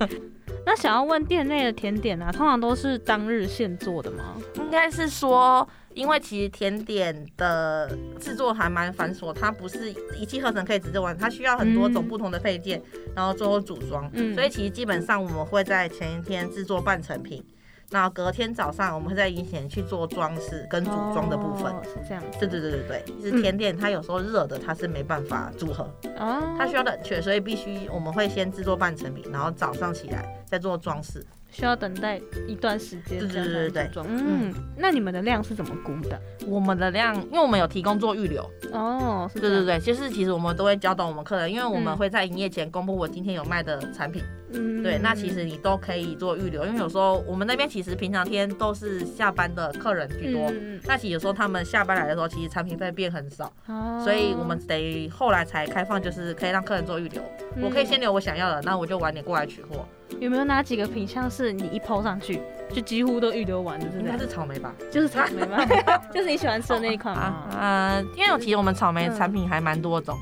[0.66, 4.34] 那想要问店内的甜点啊，通常都是当日现做的吗？
[4.56, 5.66] 应该是说。
[5.94, 12.82] 因为其实甜点的制作还蛮繁琐，它不是一气呵成可以直接完，它需要很多种不同的配件，
[13.14, 14.10] 然后最后组装。
[14.12, 17.44] 嗯，所以其实基本上我们会在前一天制作半成品。
[17.90, 22.24] 那隔天早上，我们会在以前去做装饰跟组装的部分，是这样。
[22.40, 25.84] 对对对对对，其实甜点它有时候热的，它是没办法组合，
[26.18, 33.18] 哦，它需要冷却，所以必须我们会先制作半成品，然后早上起来再做装饰，需要等待一段时间。
[33.20, 36.20] 对对对对对，嗯，那你们的量是怎么估的？
[36.46, 38.42] 我们的量，因为我们有提供做预留。
[38.72, 44.22] 哦，对对对，就是其实我们都会教导我们客人，因为我们会在营业前公布我今天有卖的产品。
[44.56, 57.22] 嗯，对，那其实你都可以做预留，因为有时候我们那边其实平常天都是下班的客人居多，嗯那其实有时候他们下班来的时候，其实产品会变很少，哦所以我们得后来才开放，就是可以让客人做预留。
[57.60, 59.86] 我可以先留我想要的，那我就晚点过来取货。
[60.20, 62.40] 有没有哪几个品相是你一抛上去
[62.72, 63.86] 就几乎都预留完的？
[63.98, 64.72] 应该是草莓吧？
[64.90, 65.64] 就是草莓吗？
[66.12, 67.44] 就是你喜欢吃的那一款吗？
[67.58, 70.16] 呃，因为其实我们草莓产品还蛮多种，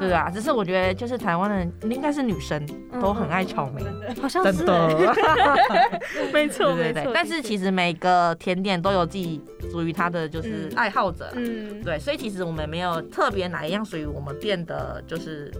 [0.00, 1.48] 对啊，只是我觉得就是台湾
[1.80, 2.66] 的应该是女生
[3.00, 3.82] 都很爱草莓，
[4.20, 4.64] 好像是，
[6.34, 7.12] 没错没错。
[7.14, 15.52] 但是其实每个甜点都有自己属于它的就是爱好者，嗯，对，所以其实我们没有特别哪一样属于我们店的就是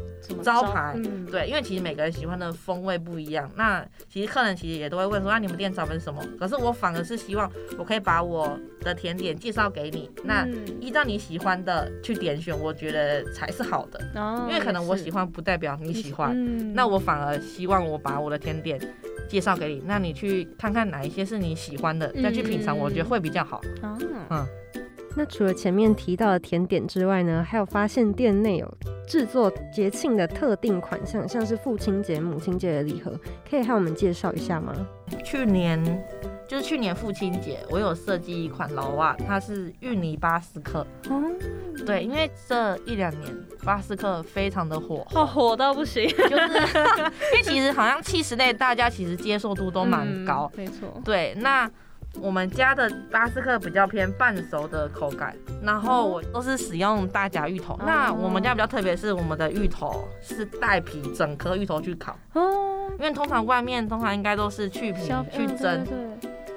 [0.42, 0.96] 招牌，
[1.30, 3.68] 对，因为其实每个人喜欢的风味不一样，那。
[3.68, 6.24] 那其实客人其实也都会问说，那你们店招牌是什么？
[6.40, 10.48] 可是我反而是希望我可以把我的甜点介绍给你，那
[10.80, 14.00] 依照你喜欢的去点选，我觉得才是好的。
[14.28, 18.80] 哦，因为可能我喜欢不代表你喜欢，那我反而希望我把我的甜点
[19.28, 23.60] 介绍给你，那你去看看哪一些是你喜欢的，再去品尝，我觉得会比较好。
[24.30, 24.46] 嗯。
[25.16, 33.18] 那除了前面提到的甜点之外呢，还有发现店内有制作节庆的特定款项，像是父亲节、母亲节的礼盒，
[33.50, 34.72] 可以和我们介绍一下吗？
[35.24, 35.82] 去年
[36.48, 40.84] 就是去年父亲节，我有设计一款老袜，它是芋泥巴斯克。
[41.10, 41.36] 嗯，
[41.84, 43.32] 对，因为这一两年
[43.62, 46.58] 巴斯克非常的火，哦，火到不行，就是
[46.96, 51.70] 因为其实好像七十类大家其实接受度都蛮高，没错，对，那。
[52.22, 57.78] 我们家的巴斯克比较偏半熟的口感，然后我都是使用大甲芋头。
[57.84, 62.16] 那我们家比较特别是我们的芋头是带皮，整颗芋头去烤。
[62.32, 65.86] 哦，因为通常外面通常应该都是去皮去蒸，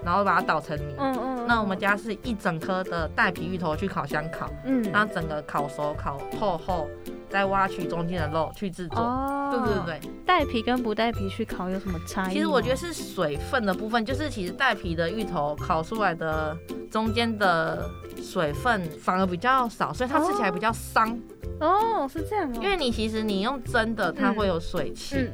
[0.03, 0.95] 然后把它捣成泥。
[0.97, 1.47] 嗯嗯。
[1.47, 6.89] 那我们家是一整颗的带皮芋头去烤箱烤，嗯，然后整个烤熟烤透后。
[7.29, 12.33] 再挖取中间的肉去制作，哦对对对带皮跟不带皮去烤有什么差异？
[12.33, 16.53] 其实我觉得是水分的部分，就是其实带皮的芋头烤出来的
[16.91, 17.89] 中间的
[18.21, 21.17] 水分反而比较少，所以它吃起来比较伤。
[21.61, 22.59] 哦，是这样哦。
[22.61, 25.29] 因为你其实你用蒸的，它会有水汽。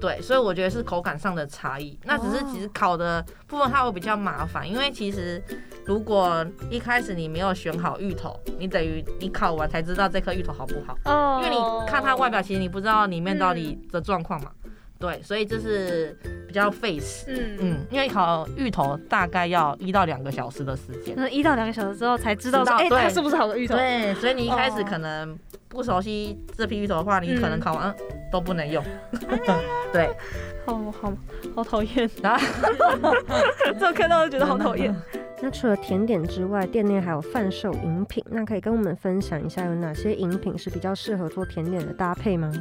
[0.00, 1.98] 对，所以我觉得是口感上的差异。
[2.04, 5.42] 那只是其实烤的部分它会比较麻烦，因为其实
[5.84, 10.96] 如果一开始你没有选好芋头，你等于你烤完才知道这颗芋头好不好。
[11.04, 11.40] 哦。
[11.42, 14.50] 因为你看它外表，其实你不知道里面到底的状况嘛。
[14.98, 17.26] 对，所以这是比较费时。
[17.28, 17.86] 嗯嗯。
[17.90, 21.14] 因为烤芋头大概要一到两个小时的时间。
[21.16, 23.76] 那一到两个小时之后才知道，哎，它是不是好的芋头？
[23.76, 25.38] 对，所以你一开始可能。
[25.70, 27.94] 不熟悉这批芋头的话，你可能烤完
[28.32, 28.82] 都不能用。
[29.92, 30.08] 对，
[30.64, 31.12] 好好
[31.54, 32.08] 好讨厌，
[33.78, 34.96] 这看到就觉得好讨厌。
[35.40, 42.52] 那除了甜点之外，店内还有贩售饮品，那可以跟我们分享一下有哪些饮品是比较适合做甜点的搭配吗？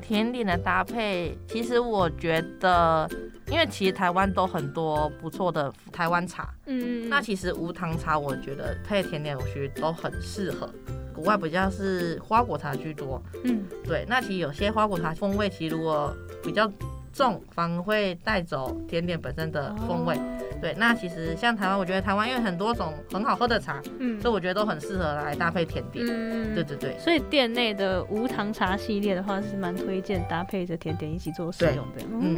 [0.00, 3.08] 甜点的搭配，其实我觉得，
[3.50, 10.68] 因为其实台湾都很多不错的台湾茶，嗯，那其实无糖茶我觉得配甜点，我觉得都很适合。
[11.14, 16.10] 国外比较是花果茶居多，嗯，对，那其实有些花果茶风味，其实如果
[16.42, 16.70] 比较。
[17.14, 20.18] 重反而会带走甜点本身的风味，
[20.60, 20.74] 对。
[20.76, 26.04] 那其实像台湾，我觉得台湾因为很多种很好喝的茶，嗯，所以我觉得都很适合来搭配甜点。
[26.04, 26.98] 嗯，对对对。
[26.98, 32.04] 所以店内的无糖茶系列的话，是蛮推荐搭配着甜点一起做使用的。
[32.10, 32.36] 嗯，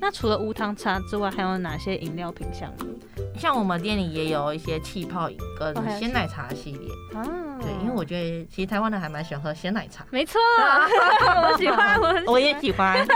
[0.00, 2.86] 那除了无糖茶之外，还有哪些饮料品项呢？
[3.38, 6.88] 像我们店里也有一些气泡饮跟鲜奶茶系列。
[7.14, 7.22] 哦。
[7.60, 10.04] 对，因为我觉得其实台湾人还蛮喜欢喝鲜奶茶。
[10.10, 10.38] 没错，
[11.50, 13.06] 我喜欢，我也喜欢。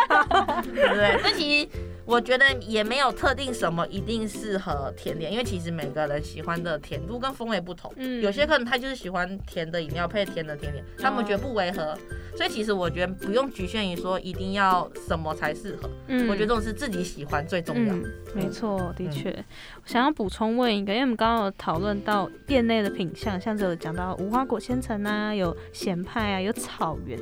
[0.72, 0.88] 对，
[1.22, 1.68] 那其实
[2.04, 7.92] 我觉得也没有特定什么一定适合甜点，因为其实每个人喜欢的甜度跟风味不同。
[7.96, 11.96] 嗯，有些客人他就是喜欢甜的饮料配甜的甜点，他们觉得不违和。
[12.36, 17.94] 所以其实我觉得不用局限于说一定要什么才适合，嗯，我觉得这种是自己喜欢最重要。
[18.32, 19.44] 没错，的确。
[19.84, 27.18] 想要补充问一个，因为我们刚刚有讨论到店内的品相，像这有讲到无花果千层啊，有咸派啊，有草原。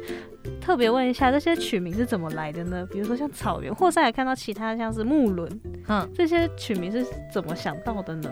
[0.60, 2.86] 特别问一下，这些取名是怎么来的呢？
[2.90, 8.30] 比如说像草原，或是还看到其他像是木轮，嗯，这些取名是怎么想到的呢？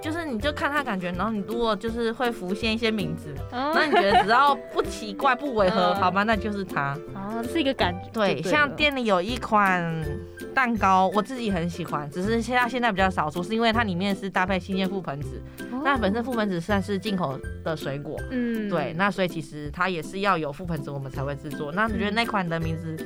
[0.00, 6.98] 就是你就看他感觉，然后你如果就是会浮现一些名字，那你觉得只要不奇怪不违和， 好吧，那就是它。
[7.22, 8.10] 哦，是一个感觉。
[8.12, 10.04] 对，像店里有一款
[10.54, 15.40] 蛋糕，我自己很喜欢，只是现在现在比较少出，是因为它里面是搭配新鲜覆盆子。
[15.84, 21.72] 那本身覆盆子算是进口的水果，嗯，对，那所以其实它也是要有覆盆子我们才会制作。
[21.72, 22.96] 那你觉得那款的名字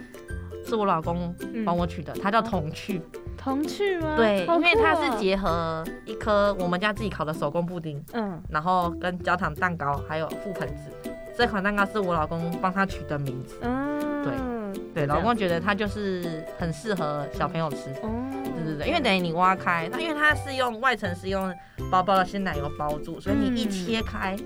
[0.67, 3.01] 是我老公帮我取的，它叫童趣。
[3.39, 4.17] 童趣吗？
[4.17, 11.11] 对，因为它是结合一颗我们家自己烤的手工布丁，嗯，然后跟焦糖蛋糕，还有覆盆子。
[11.37, 14.33] 这款蛋糕是我老公帮他取的名字，嗯，对
[14.95, 18.25] 对，老公觉得它就是很适合小朋友吃，哦，
[18.57, 21.55] 对对对，因为等于你挖开，它因为它是用外层是用
[21.91, 24.37] 薄薄的鲜奶油包住，所以你一切开。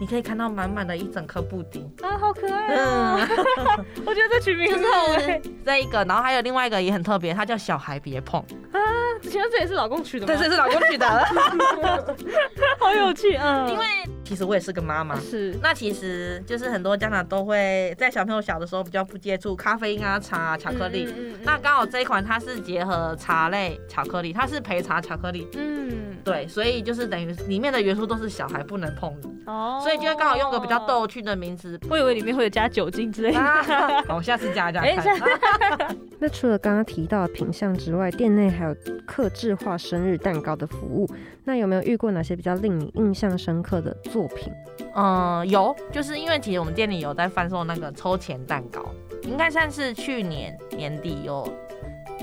[0.00, 3.28] 你可以看到满满的一整颗布丁啊，好可爱啊！
[4.06, 5.40] 我觉得这取名很好哎。
[5.64, 8.40] 这一个，然后还有另外一个也很特别，它叫小孩别碰
[8.72, 8.80] 啊。
[9.20, 10.32] 之前这也是老公取的吗？
[10.32, 11.06] 对，这是老公取的，
[12.80, 13.66] 好有趣啊！
[13.68, 13.84] 因为
[14.24, 15.54] 其实我也是个妈妈，是。
[15.62, 21.12] 那其实就是很多家长都会在小朋友小的时候比较不接触咖啡因啊、茶、啊巧克力。
[21.14, 25.46] 嗯那刚好这一款它是结合茶类巧克力，它是陪茶巧克力。
[25.54, 29.80] 嗯，对，所以就是等于里面的元素都是小孩不能碰的哦。
[29.82, 33.40] 所以就刚好用个比较逗趣的名字，我以为里面会有加酒精之类的。
[34.08, 35.96] 好，下次加加看。
[36.18, 41.08] 那除了刚刚提到的品相之外，店内还有客制化生日蛋糕的服务。
[41.44, 44.52] 那有没有遇过哪些比较令你印象深刻的作品？
[44.94, 48.84] 嗯，有，就是因为其实我们店里有在贩售那个抽钱蛋糕，
[49.22, 51.50] 应该算是去年年底有。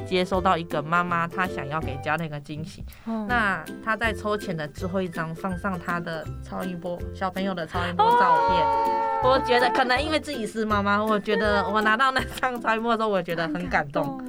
[0.07, 2.83] 接收到一个妈妈，她想要给家人一个惊喜。
[3.27, 8.65] 那她在抽签的最后一张放上她的超音波小朋友的超音波照片。
[9.23, 14.21] 我觉得可能因为自己是妈妈，我觉得我拿到那张超音波的时候，我觉得很感动。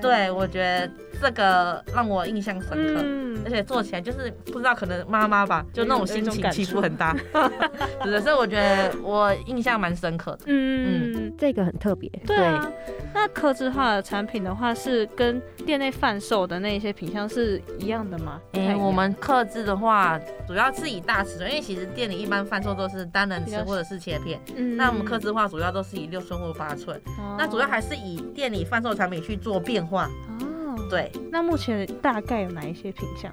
[0.00, 0.90] 对，我觉得
[1.22, 7.16] 这个让我印象深刻，而且做起来就是不知道可能妈妈吧，就那种心情起伏很大。
[8.02, 10.38] 是的，所以我觉得我印象蛮深刻的。
[10.46, 12.10] 嗯嗯，这个很特别。
[12.26, 12.68] 对啊，
[13.14, 18.40] 那刻制化的产品的话，是跟店内贩售的那些品相是一样的吗？
[18.54, 24.40] 哎，我们刻制的话，主要是以大尺寸，因为其实店里一般贩售都是单人吃或者是切片。
[24.56, 27.00] 嗯，那我们刻制化主要都是以六寸或八寸。
[27.38, 29.82] 那主要还是以店里贩售产品去做变。
[29.82, 30.08] 化
[30.40, 30.46] 哦，
[30.92, 33.32] 对，那目前大概有哪一些品相？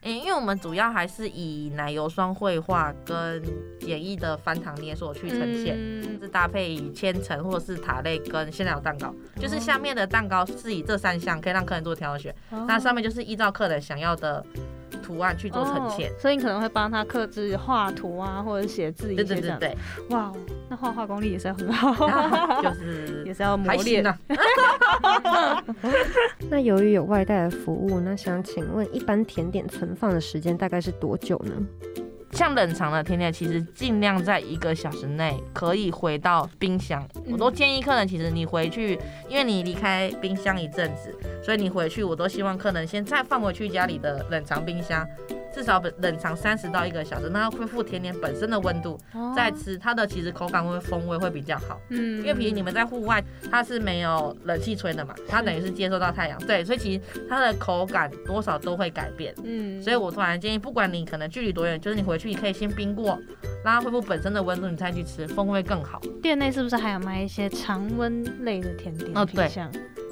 [0.00, 3.42] 嗯，因为我们主要还是以奶油霜绘画跟
[3.78, 5.76] 简易的翻糖捏塑去呈现，
[6.18, 12.34] 是搭配以千层或者是塔类跟鲜奶油蛋糕，就是下面的蛋糕是以这三项可以让客人做挑选，
[12.66, 14.42] 那上面就是依照客人想要的。
[15.02, 19.58] 图案去做呈现，所以你可能会帮他刻制画图啊，或者写字一些这样。
[19.58, 19.76] 对对对
[20.08, 20.32] 对，哇，
[20.68, 21.94] 那画画功力也是要很好，
[22.62, 24.18] 就是 也是要磨练啊。
[26.50, 31.52] 那由于有外带的服务，那想请问，一般甜点存放的时间大概是多久呢？
[32.34, 37.06] 像冷藏的甜点，其实尽量在一个小时内可以回到冰箱。
[37.30, 38.98] 我都建议客人，其实你回去，
[39.28, 45.06] 因为你离开冰箱一阵子，所以你回去，我都希望客人先再放回去家里的冷藏冰箱，
[45.54, 48.98] 至少冷藏三十到一个小时，那要恢复甜点本身的温度
[49.36, 51.80] 再吃，它的其实口感会风味会比较好。
[51.90, 59.32] 嗯，因为比如你们在户外，它是没有冷气吹的嘛，它等于是接受到太阳，对，所以其实它的口感多少都会改变。
[59.44, 63.16] 嗯，所以我突然建议，不管你可能距离多远，就是你回去你可以先冰过，
[63.64, 65.98] 让它恢复本身的温度，你再去吃，风味更好。
[66.22, 69.10] 店内是不是还有卖一些常温类的甜点？
[69.14, 69.50] 哦，对，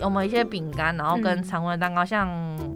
[0.01, 2.29] 我们一些饼干，然后跟常温蛋糕，像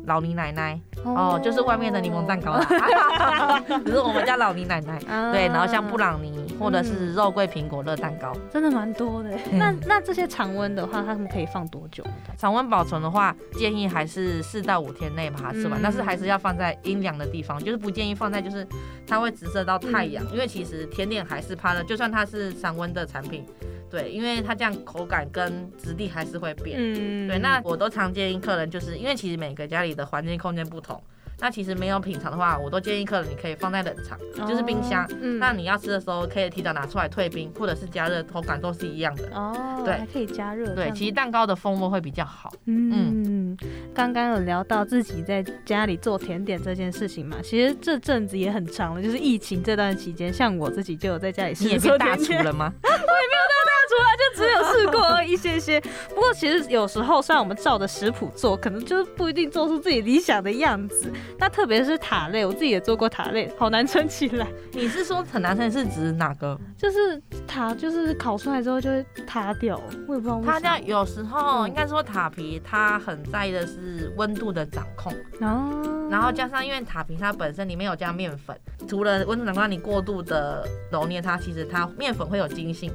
[0.06, 0.78] 老李奶奶。
[1.04, 2.54] 哦，就是外面的柠檬蛋糕。
[2.54, 4.98] 啦， 只是我们家老倪奶奶。
[5.30, 9.30] 对，然后像布朗尼或者是肉桂苹果热蛋糕，真的蛮多的。
[9.52, 12.04] 那那这些常温的话，它们可以放多久？
[12.36, 18.66] 常温保存的话，建议还是四到五天内把它吃完，但是还是要放在阴凉的地方，就是不建议放在就是
[19.06, 23.46] 它会直射到太阳，因为其实甜点还是怕热，就算它是常温的产品。
[23.88, 26.76] 对，因为它这样口感跟质地还是会变。
[26.78, 31.00] 嗯，对，那我都常建议客人，就是因为其实每个家里的环境空间不同。
[31.38, 34.18] 那其实没有品尝的话，我都建议客人你可以放在冷藏，
[34.48, 35.06] 就是冰箱。
[35.20, 39.28] 嗯，那你要吃的时候可以提早拿出来退冰，或者是加热，口感都是一样的。
[39.34, 40.74] 哦，对，还可以加热。
[40.74, 42.50] 对，其实蛋糕的风味会比较好。
[42.64, 43.56] 嗯嗯，
[43.94, 52.72] 刚刚有聊到自己在家里做甜点这件事情嘛，其实这阵子也很长了，就是疫情这段期间，像我自己就有在家里试做大厨了吗？
[52.82, 55.80] 我也没有当大厨啊，就只有试过一些些。
[56.08, 61.12] 不过其实有时候，虽然我们照着食谱做，可能就是不一定做出自己理想的样子。
[61.38, 64.46] 那特别是塔类，我自己也做过塔类，好难撑起来。
[64.72, 66.58] 你是说很难撑是指哪个？
[66.76, 70.40] 就是塔，就是烤出来之后就会塌掉，我也不知道。
[70.44, 75.12] 它这样有时候应该说塔皮，它很在意的是温度的掌控。
[75.40, 76.08] 哦。
[76.10, 78.56] 然后加上因为塔皮它本身里面有加面粉，
[78.88, 82.92] 除了温度掌控，你过度的揉捏它，其实它面粉会有筋性。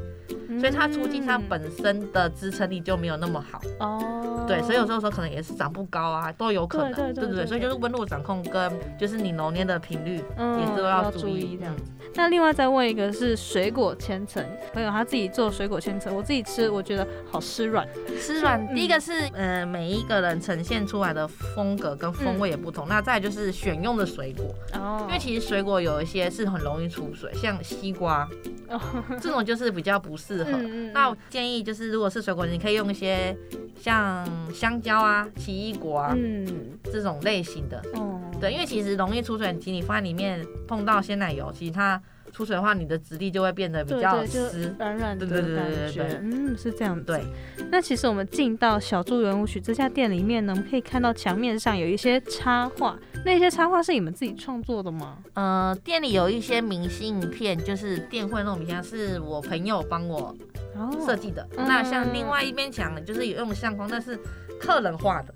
[0.59, 4.45] 所以它出筋，它本身的支撑力就没有那么好哦。
[4.47, 7.45] 对，所以有时候说可能也是长不高啊，都有可能，对对对。
[7.45, 11.83] 所以就是温度掌控跟就是你揉捏的频率也是都要注意这样子。
[12.13, 17.87] 那另外再问一个是水果千层，朋友他自己做水果千层，我自己吃我觉得好湿软，
[18.19, 18.75] 湿软。
[18.75, 28.27] 第一个是呃每一个人呈现出来的风格跟风味也不同，那再就是选用的水果哦，因为其实水果有一些是很容易出水，像西瓜，
[29.21, 30.51] 这种就是比较不适合。
[30.93, 33.35] 那我建议就是如果是水果，你可以用一些
[33.79, 36.15] 像香蕉啊、奇异果啊
[36.83, 37.83] 这种类型的。
[37.95, 42.01] 哦，对，因为其实容易出水，其实你放在里面碰到鲜奶油，其实它。
[42.31, 46.19] 出水的话，你的质地就会变得比较湿软软的感觉。
[46.21, 47.01] 嗯，是这样。
[47.03, 47.23] 对。
[47.69, 55.17] 那其实我们进到小猪圆舞曲这家店里面呢，我们可以看到墙面上有一些插画，那些插画是你们自己创作的吗？
[55.33, 60.35] 呃，店里有一些明信片，就是店会那种明信片，是我朋友帮我
[61.05, 61.47] 设计的。
[61.55, 64.19] 那像另外一边墙，就是有用相框，但是。
[64.61, 65.33] 客人画的，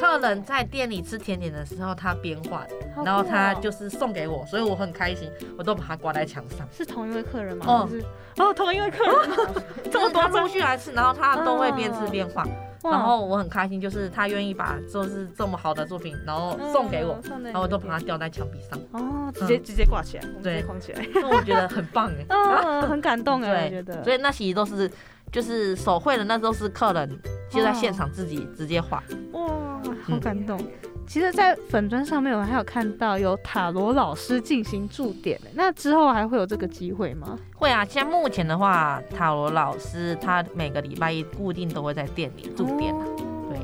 [0.00, 6.66] 客人在店里吃甜点的时候，他边画的，然后他就是送给我，所以我很开心，我都把它挂在墙上。
[6.72, 7.66] 是同一位客人吗？
[7.68, 7.88] 哦，
[8.38, 9.30] 哦，同一位客人，
[9.92, 12.46] 这么多周续来吃，然后他都会边吃边画，
[12.82, 18.80] 然后我很开心，就是他愿意把就是这么好的作品，然后送给我，然后我都把它吊在墙壁上。
[18.92, 24.02] 哦，直接直接挂起来，对，框起来， 那我觉得很棒哎，嗯，很感动 哎，我觉得。
[24.02, 24.90] 所以那其实都是。
[25.32, 27.18] 就是手绘的，那都是客人
[27.50, 29.02] 就在现场自己直接画，
[29.32, 30.60] 哇，好感动。
[31.04, 37.38] 其实，在粉砖上面，我还有看到有塔罗老师进行驻点，那之后还会有这个机会吗？
[37.54, 42.94] 会啊，像目前的话，塔罗老师他每个礼拜一固定都会在店里驻点。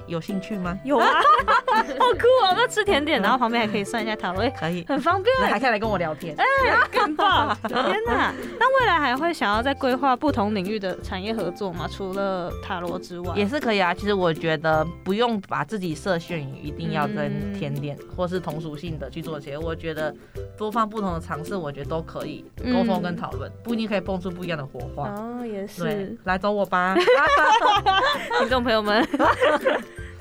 [0.06, 0.78] 有兴趣吗？
[0.84, 1.06] 有啊，
[1.74, 2.54] 好酷哦！
[2.56, 6.44] 那吃甜点，然后旁边还可以算一下塔罗，可以，很方便，还可以来跟我聊天，哎，
[6.92, 7.56] 更棒！
[7.68, 11.88] 天哪，那未来还会想要再规划不同领域的产业合作吗？
[11.90, 13.92] 除了塔罗之外，也是可以啊。
[13.94, 20.14] 其实我觉得不用把自己设限于一定要跟甜点或是同属性的去做结合，我觉得
[20.56, 25.08] 多方不同的尝试，我觉得都可以沟通跟讨论，不一定可以蹦出不一样的火花。
[25.10, 26.94] 哦，也是，来找我吧，
[28.38, 29.06] 听众朋友们。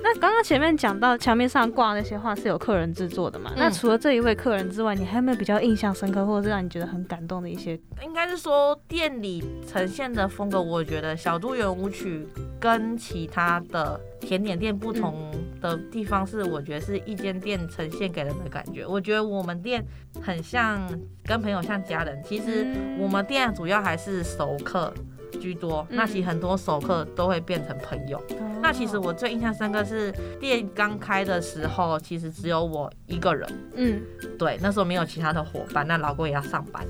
[0.01, 3.51] 那刚刚前面讲到墙面上挂那些画是有客人制作的嘛？
[3.57, 7.77] 那除了这一位客人之外，你还有没有比较印象深刻，或者是让你觉得很感动的一些？
[8.03, 12.27] 应该是说店里呈现的风格，我觉得小猪圆舞曲
[12.59, 18.85] 跟其他的甜点店不同的地方是，我觉得是一间店呈现给人的感觉。
[18.85, 19.83] 我觉得我们店
[20.21, 20.87] 很像
[21.25, 22.67] 跟朋友像家人，其实
[22.99, 24.93] 我们店主要还是熟客。
[25.39, 28.21] 居多，那其实很多熟客都会变成朋友。
[28.61, 33.47] 那其实我最印象深刻是店刚开的时候，其实只有我一个人。
[33.75, 34.01] 嗯，
[34.37, 36.85] 对，那时候没有其他的伙伴，那老公也要上班。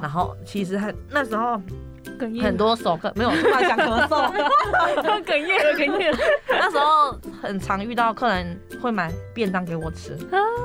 [0.00, 1.60] 然后其实很那时候
[2.22, 4.32] 哽咽，很多熟客没有突然想咳嗽，
[5.24, 6.18] 哽咽了，哽咽了。
[6.48, 10.16] 那时候很常遇到客人会买便当给我吃，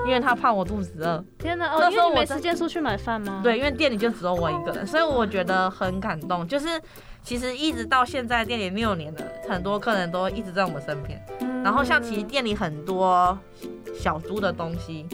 [0.05, 1.24] 因为他怕我肚子饿。
[1.39, 3.41] 天哪，那时候没时间出去买饭吗？
[3.43, 6.47] 对，因为店里就只有我一个人，所以我觉得很感动。
[6.47, 6.68] 就是
[7.24, 11.20] 其实一直到现在店里六年了，很多客人都一直在我们身边。
[11.64, 13.38] 然后像其实店里很多
[13.95, 15.05] 小猪的东西。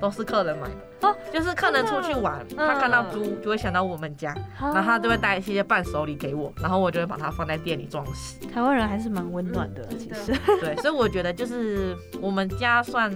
[0.00, 1.08] 都是客人买的。
[1.08, 8.38] 哦，就是客人出去玩，他看到猪就会想到我们家，然后他就会带一些伴手礼给我，然后我就会把它放在店里装饰。
[8.48, 10.32] 台湾人还是蛮温暖的，其实。
[10.60, 13.10] 对，所以我觉得就是我们家算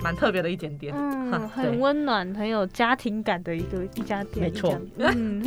[0.00, 4.80] 蛮特别的一点点，嗯， 很温暖，很有家庭感的一个一家店，没错。
[4.98, 5.42] 嗯，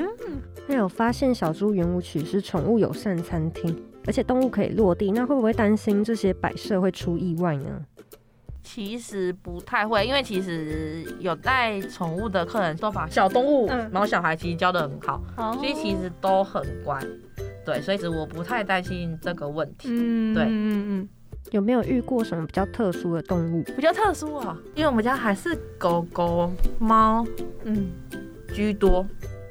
[0.67, 7.81] 那有发现小猪圆舞曲是宠物友善餐厅，而且动物可以落地，那会不会担心这些摆设会出意外呢？
[8.65, 15.21] 其实不太会，因为其实有带宠物的客人都把小动物、毛小孩其实教的很好，
[15.53, 16.99] 所以其实都很乖。
[17.63, 19.87] 对，所以其实我不太担心这个问题。
[19.91, 20.49] 嗯，对，嗯
[20.99, 21.09] 嗯。
[21.51, 23.61] 有没有遇过什么比较特殊的动物？
[23.75, 27.23] 比较特殊啊，因为我们家还是狗狗、猫，
[27.63, 27.87] 嗯，
[28.51, 29.05] 居多。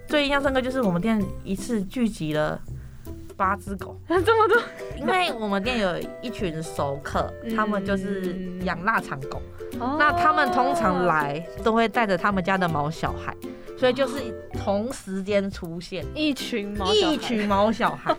[0.09, 2.61] 最印象深刻就是我们店一次聚集了。
[3.37, 4.61] 八只狗， 这么多，
[4.97, 9.41] 因为我们店有一群熟客，他们就是养腊肠狗，
[9.99, 13.35] 那他们通常来都会带着他们家的毛小孩。
[13.77, 14.21] 所以就是
[14.53, 16.05] 同时间出现。
[16.15, 18.13] 一群毛一群毛小孩。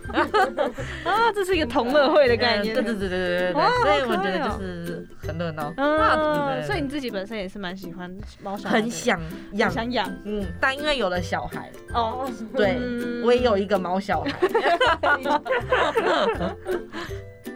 [1.06, 2.74] 啊，这是一个同乐会的概念。
[2.74, 5.74] 对对对对对对对，所以我觉得就是很热闹。
[5.78, 9.20] 嗯，所以你自己本身也是蛮喜欢毛小孩，很想
[9.54, 10.12] 养，想养。
[10.26, 11.72] 嗯，但因为有了小孩。
[11.94, 12.78] 哦，对
[13.24, 14.32] 我也有一个毛小孩。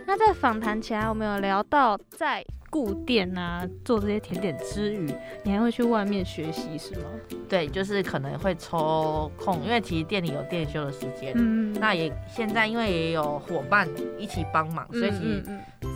[0.10, 2.44] 那在访谈前，我们有聊到在。
[2.72, 5.12] 顾店啊，做这些甜点之余，
[5.44, 7.06] 你还会去外面学习是吗？
[7.50, 11.34] 对，就是可能会抽空，因为其实店里有店休的时间。
[11.36, 13.90] 嗯那也现在因为也有伙伴
[14.20, 15.44] 一起帮忙，所以其实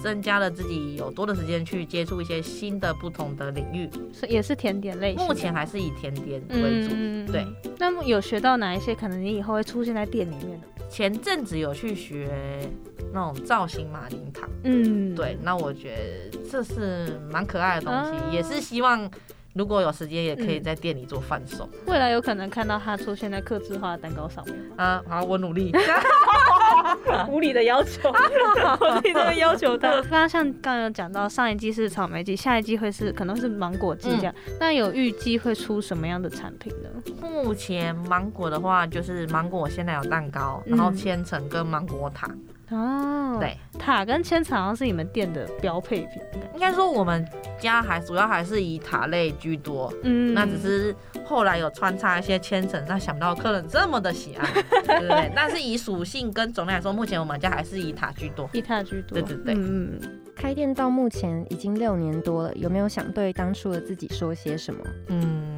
[0.01, 3.87] 增加了自己有多的时间去接触一些新的不同的领域。
[4.11, 7.31] 是也是甜点类，目前还是以甜点为主。
[7.31, 7.45] 对。
[7.77, 10.67] 那么有学到哪一些可能你以后会出现在店里面的？
[10.93, 12.69] 前阵子有去学
[13.11, 19.09] 那种造型马铃糖，嗯，对，那我觉得这是蛮可爱的东西，也是希望
[19.53, 21.69] 如果有时间也可以在店里做贩售。
[21.85, 25.71] 未来有可能看到它出现在刻字化的蛋糕上面啊，好，我努力。
[27.29, 29.89] 无理的要求， 我自己都会要求他。
[30.01, 34.33] 刚刚像刚刚有讲到，上一季是草莓季，下一季会是可能是芒果季这样。
[34.59, 36.89] 那有预计会出什么样的产品呢？
[37.21, 42.27] 目前芒果的话，就是芒果现在有蛋糕，然后千层跟芒果塔。
[42.69, 46.21] 哦，对，塔跟千层好像是你们店的标配品。
[46.53, 47.27] 应该说我们
[47.59, 50.95] 家还主要还是以塔类居多，嗯，那只是
[51.25, 54.47] 后来有穿插一些千层，但想不到客人这么的喜爱，
[54.85, 55.31] 对不对？
[55.35, 59.19] 但是以属性跟种类来说，目前我们家还是以塔居多，以塔居多。
[59.19, 59.99] 对对对，嗯，
[60.35, 64.81] 开店到目前已经六年多了，有没有想对当初的自己说些什么？
[65.09, 65.57] 嗯，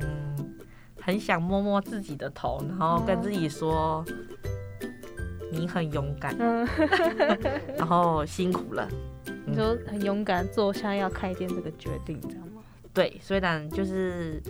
[1.01, 4.03] 很想摸摸自己的头，然后跟自己说。
[5.56, 6.36] 你很勇敢，
[7.78, 8.88] 然后辛苦了。
[9.45, 12.62] 你说很勇敢做下要开店这个决定，知道吗？
[12.93, 14.41] 对，虽然就是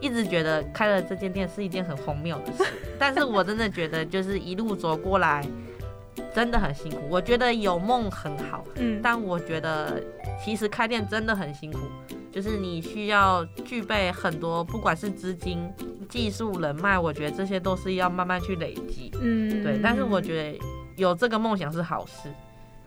[0.00, 2.64] 一直觉得开了这间店是一件很荒谬的事，
[2.98, 5.46] 但是我真的觉得就是一路走过来
[6.34, 6.98] 真的很辛苦。
[7.08, 10.02] 我觉得有梦很好，嗯，但我觉得
[10.44, 11.78] 其实开店真的很辛苦。
[12.32, 15.68] 就是你需要具备很多，不管是资金、
[16.08, 19.10] 技术、人脉，我觉得这些都是要慢慢去累积。
[19.20, 19.80] 嗯，对。
[19.82, 20.58] 但是我觉得
[20.96, 22.32] 有这个梦想是好事，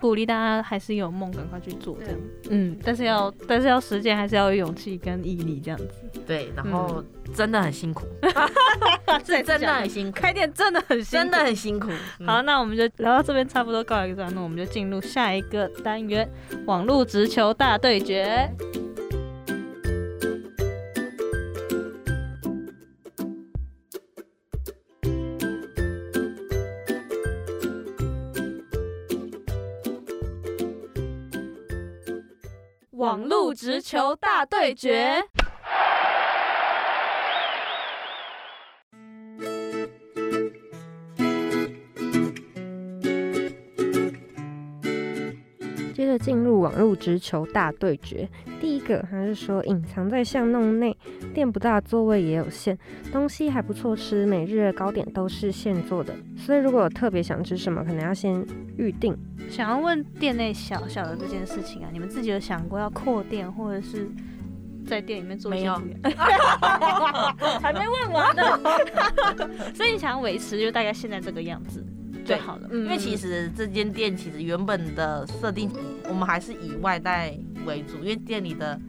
[0.03, 2.19] 鼓励大家还是有梦赶快去做这样。
[2.49, 5.87] 嗯，但是要但是要实践，还是要有勇气跟毅力这样子。
[6.27, 7.01] 对，然后
[7.33, 8.05] 真的很辛苦，
[9.25, 11.89] 对，真的很辛苦，开店真的很真的很辛苦。
[12.25, 16.29] 好，那我们就聊到这边差不多告一个段落，我们就进入下一个单元——
[16.67, 18.51] 网络直球大对决。
[33.03, 35.21] 网路直球大对决。
[46.23, 48.25] 进入网路直球大对决。
[48.61, 50.95] 第一个，他是说隐藏在巷弄内，
[51.33, 52.77] 店不大，座位也有限，
[53.11, 58.41] 东西还不错吃，每日的糕点都是现做的，所以如果有特别想吃什么，可能要先
[58.77, 59.13] 预定。
[59.49, 64.09] 想要问店内小小的这件事情啊，你们自己有想过要扩店，或者是
[64.87, 65.73] 在店里面做没有，
[67.61, 68.43] 还没问完呢。
[69.75, 71.85] 所以你想维持就大概现在这个样子
[72.25, 72.69] 就好了。
[72.71, 75.69] 因为其实这间店其实原本的设定，
[76.09, 78.79] 我们还是以外带为主，因为店里的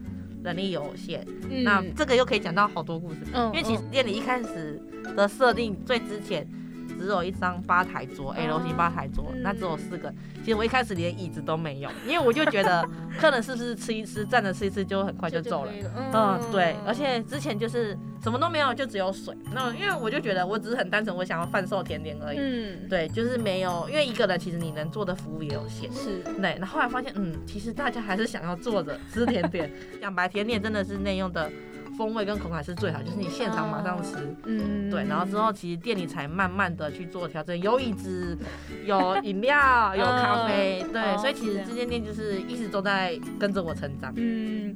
[0.43, 1.25] 能力有限。
[1.63, 4.81] 那这个又可以讲到好多故事，因为其实店里一开始
[5.15, 6.47] 的设定最之前。
[6.99, 10.13] 只有一张吧台桌，L 型吧台桌，那只有四个。
[10.43, 12.87] 其实我一开始连椅子都没有，因为我就觉得
[13.19, 15.71] 客人是不是吃一吃，站着吃一吃就很快就走了。
[16.13, 16.75] 嗯，对。
[16.85, 19.35] 而且之前就是什么都没有，就只有水。
[19.53, 22.37] 那因为我就觉得我只是很单纯，我想要贩售甜点而已。
[22.39, 25.91] 嗯，对，就是没有，因为一个人其实你能做的服务也有限。
[25.91, 26.19] 是。
[26.41, 26.57] 对。
[26.59, 29.71] 那后来发现，嗯，其实大家还是想要坐着吃甜点。
[30.01, 31.51] 讲白，甜点真的是内用的。
[31.97, 34.15] 风味跟口感是最好，就是你现场马上吃，
[34.45, 38.37] 嗯，对，然后之后其实店里才慢慢的去做调整，有椅子，
[38.85, 44.75] 有饮料，有咖啡，对，所以其实这间店就是一直都在跟着我成长，嗯，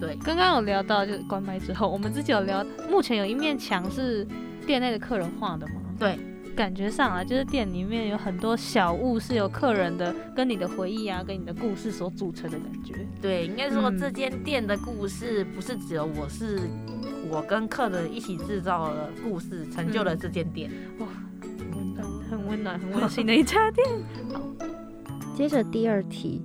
[0.00, 0.16] 对。
[0.24, 4.26] 刚刚有聊到就是关麦之后，我们自己有聊，目前有一面墙是
[4.66, 5.74] 店内的客人画的吗？
[5.98, 6.18] 对。
[6.56, 12.94] 感觉上啊，就是店里面有很多小物，是由客人的跟你的回忆啊，跟你的故事所组成的感觉。
[13.20, 16.58] 对，应该说这间店的故事不是只有我，是
[17.30, 20.70] 我跟客人一起制造了故事，成就了这间店。
[20.98, 21.06] 哇，
[21.74, 23.86] 温暖，很温暖，很温馨的一家店。
[24.32, 24.40] 好，
[25.36, 26.42] 接着第二题。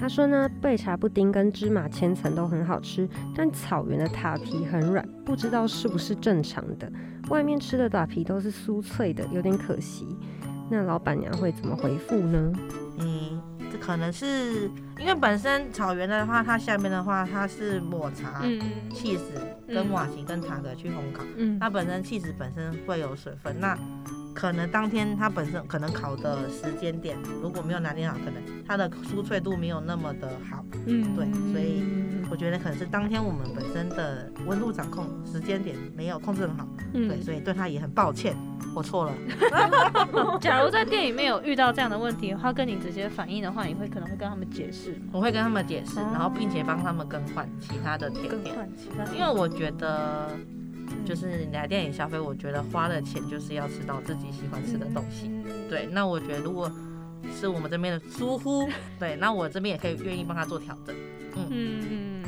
[0.00, 6.90] 他说呢，贝茶布丁跟芝麻千层都很好吃，但草原的塔皮很软，不知道是不是正常的。
[7.28, 10.06] 外面吃的塔皮都是酥脆的，有点可惜。
[10.70, 12.50] 那老板娘会怎么回复呢？
[12.98, 13.38] 嗯，
[13.70, 14.70] 这可能是
[15.00, 18.42] 因为本身草原的话，它下面的话它是抹茶、
[18.92, 19.32] 气死
[19.66, 23.76] 跟瓦奇跟塔的去烘烤，嗯，它本身气死本身会有水分，那。
[24.32, 30.64] 可能当天它本身可能烤的时间点如果没有拿捏好，可能它的酥脆度没有那么的好。
[30.86, 31.82] 嗯，对，所以
[32.30, 36.66] 我觉得可能是当天我们本身的温度掌控时间点没有控制很好。
[36.94, 38.36] 嗯，对，所以对他也很抱歉，
[38.72, 39.12] 我错了。
[40.40, 44.89] 假如在店里面有遇到这样的问题，他跟你直接反映的话，你会可能会跟他们解释。
[45.12, 48.54] 我会跟他们解释，然后并且帮他们更换其他的甜点，
[49.14, 50.30] 因为我觉得。
[51.04, 55.30] 就是你来店里消费，我觉得花的钱就是要吃到自己喜欢吃的东西。
[55.68, 56.68] 对，那我觉得如果
[57.32, 58.68] 是我们这边的疏忽，
[58.98, 60.92] 对，那我这边也可以愿意帮他做调整。
[61.36, 61.46] 嗯
[61.88, 62.22] 嗯。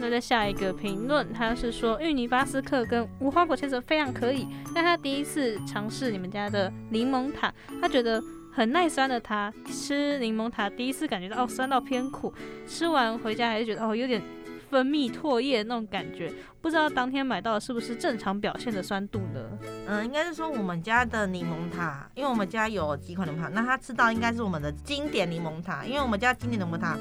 [0.00, 8.20] 那在下一个评论，他是说芋泥巴斯克跟无花果千层非常可以，但他第一次尝试你们家的柠檬塔，他觉得
[8.56, 9.20] 很耐酸的。
[9.20, 12.32] 它吃柠檬塔第一次感觉到哦酸到偏苦，
[12.66, 14.22] 吃完回家还是觉得哦有点。
[14.68, 16.30] 分泌唾液那种感觉，
[16.60, 19.40] 不知道当天买到的是不是正常表现的酸度呢？
[19.86, 26.98] 嗯，应该是说我们家的柠檬塔，因为我们家有几款柠檬塔，那他吃到应该是我们的经典柠檬塔，因为我们家经典柠檬塔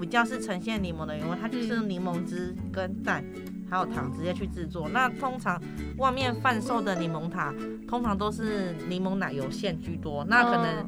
[0.00, 3.24] 比较是呈现柠檬的原味，它就是柠檬汁跟蛋
[3.70, 4.88] 还有糖直接去制作。
[4.88, 5.60] 那通常
[5.96, 7.54] 外面贩售的柠檬塔，
[7.86, 10.86] 通常都是柠檬奶油馅居多，那可能。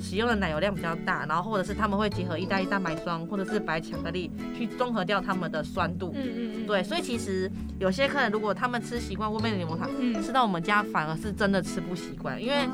[0.00, 6.12] 使用的奶油量比较大，然后或者是他们会结合意大利蛋白霜或者是白巧克力去综合掉它们的酸度。
[6.14, 6.66] 嗯嗯嗯。
[6.66, 9.88] 对，所以其实有些客人如果他们吃习惯外面的柠檬塔，
[10.20, 12.68] 吃到我们家反而是真的吃不习惯，因为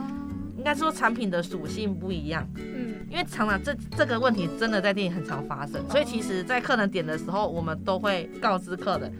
[0.59, 2.47] 应该说产品的属性不一样。
[2.57, 2.97] 嗯。
[3.11, 9.11] 因为常常这这个问题真的在店里很常发生，所以其实在客人点的时候，我们都会告知客人。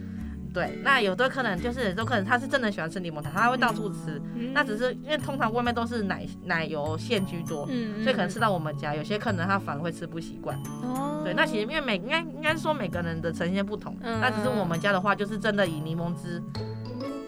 [0.53, 4.21] 对，那有的客人就是有的客人他是真的喜欢吃柠檬塔，他会到处吃。
[4.53, 7.67] 那只是因为通常外面都是奶奶油馅居多，
[8.03, 10.55] 所以可能吃到我们家，有些客人他反而会吃不习惯。
[10.83, 16.41] 哦，对，那其实因为每应该应该说每个人的呈现不同，那只是我们家的话就是真的以柠檬汁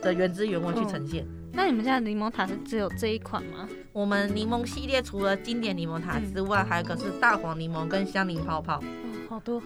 [0.01, 1.25] 的原汁原味去呈现。
[1.53, 3.67] 那你们家的柠檬塔是只有这一款吗？
[3.91, 8.81] 我们柠檬系列除了经典柠檬塔之外，还有个是大黄柠檬跟香柠泡泡。
[9.29, 9.61] 好多，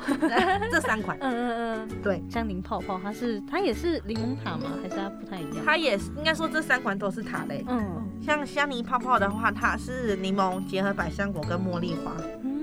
[0.71, 4.69] 这三款，嗯嗯嗯，对，香柠泡泡，它是它也是柠檬塔吗？
[4.81, 5.65] 还是它不太一样？
[5.65, 7.65] 它也是，应该说这三款都是塔类。
[7.67, 12.15] 嗯，像香柠泡泡的话，它是柠檬结合百香果跟茉莉花，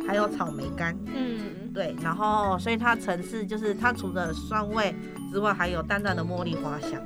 [0.07, 0.97] 还有草莓干。
[1.07, 4.95] 嗯，对，然后所以它层次就是它除了酸味
[5.33, 7.03] 之外，还有淡淡的茉莉花香。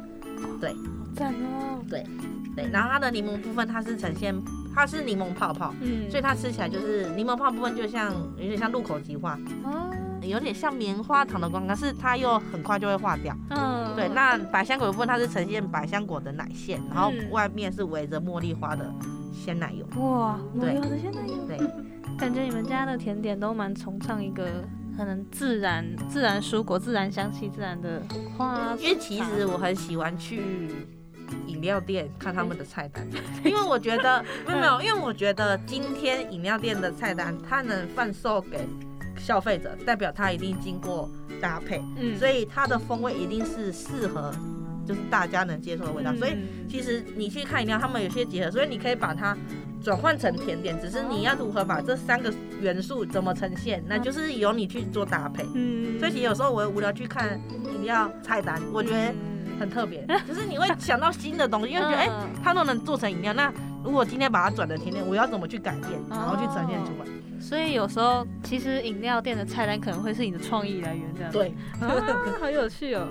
[0.61, 1.83] 对，好赞哦。
[1.89, 2.07] 对
[2.55, 4.35] 对，然后它的柠檬部分，它是呈现。
[4.79, 9.91] 它是柠檬泡泡，嗯，所以它吃起来就是柠檬泡部分，就像有点像入口即化，哦，
[10.21, 14.07] 有点像棉花糖的光，但是它又很快就会化掉，嗯，对。
[14.11, 18.93] 那百香果的部分，它是呈现百香果的奶馅，然后外面是围着茉莉花的
[19.33, 21.57] 鲜奶油，哇，茉莉花的鲜奶油，对，
[22.19, 24.63] 感觉你们家的甜点都蛮崇尚一个
[24.95, 28.03] 可能自然、自然蔬果、自然香气、自然的
[28.37, 30.61] 花，因为其实我很喜欢去。
[31.47, 33.07] 饮料店看他们的菜单，
[33.45, 38.67] 因为我觉得没有 没有，因为我觉得今天饮料店的菜单，它能贩售给
[39.19, 41.09] 消费者，代表它一定经过
[41.41, 44.33] 搭配，嗯，所以它的风味一定是适合，
[44.87, 46.15] 就是大家能接受的味道。
[46.15, 46.37] 所以
[46.69, 49.37] 其实你去看饮料，他们有些结合，所以你可以把它
[49.83, 55.45] 转换成甜点，只是你要如何把这三个元素怎么呈现，那就是由你去做搭配。
[55.55, 57.41] 嗯，所以其实有时候我无聊去看
[57.75, 59.15] 饮料菜单，我觉得
[59.59, 62.09] 很特别， 就是你会想到新的东西，因为觉得哎，
[62.43, 63.53] 它都能做成饮料，那
[63.85, 67.07] 如果今天把它转成甜点，我要怎么去改变，然后去呈现出来？
[67.41, 71.31] 所以有时候其实饮料店的菜单可能会是你的创意来源，这样。
[71.31, 71.55] 对，
[72.41, 73.07] 好有趣哦。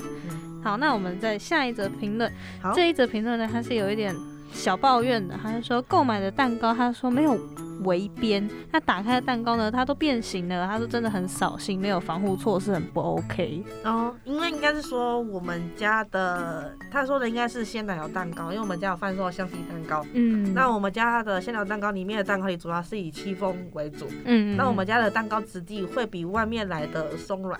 [0.63, 2.31] 好，那我们在下一则评论，
[2.73, 4.15] 这一则评论呢，它是有一点
[4.55, 7.37] 小抱怨的，他就说购买的蛋糕，他说没有。
[7.83, 10.65] 围边，他打开的蛋糕呢，它都变形了。
[10.65, 13.63] 他说真的很扫兴，没有防护措施，很不 OK。
[13.83, 20.03] 哦，因为应该是说我们家的，他说的应该是鲜奶油蛋糕，因为我们家有贩售橡皮蛋糕。
[20.13, 24.07] 嗯，那我们家的鲜奶油蛋糕里面的蛋糕里主要是以戚风为主。
[24.23, 27.59] 嗯，那我们家的蛋糕质地会比外面来的松软，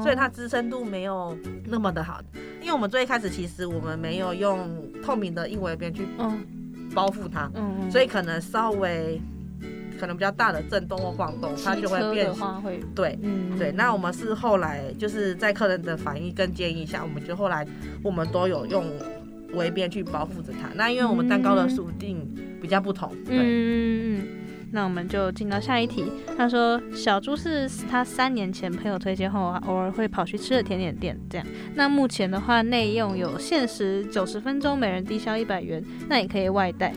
[0.00, 1.36] 所以它支撑度没有
[1.66, 2.20] 那么的好。
[2.60, 6.02] 因为我们最开始其实我们没有用透明的硬围边去
[6.94, 9.20] 包覆它，嗯，所以可能稍微。
[9.98, 12.46] 可能比较大的震动或晃动，它就会变形。
[12.94, 13.72] 对，嗯，对。
[13.72, 17.66] 那我们是后来就是在客人的反应跟建议下，我们就后来
[18.02, 18.84] 我们都有用
[19.54, 20.68] 围边去包覆着它。
[20.74, 22.28] 那因为我们蛋糕的属性
[22.60, 23.10] 比较不同。
[23.24, 24.20] 对。
[24.72, 26.04] 那我们就进到下一题。
[26.36, 31.18] 他说小猪是他三年前朋友推荐后啊，偶尔会跑去吃的甜点店。
[31.30, 31.46] 这样。
[31.74, 35.82] 那目前的话，内用有限时九十分钟，每人低消一百元。
[36.08, 36.92] 那也可以外带。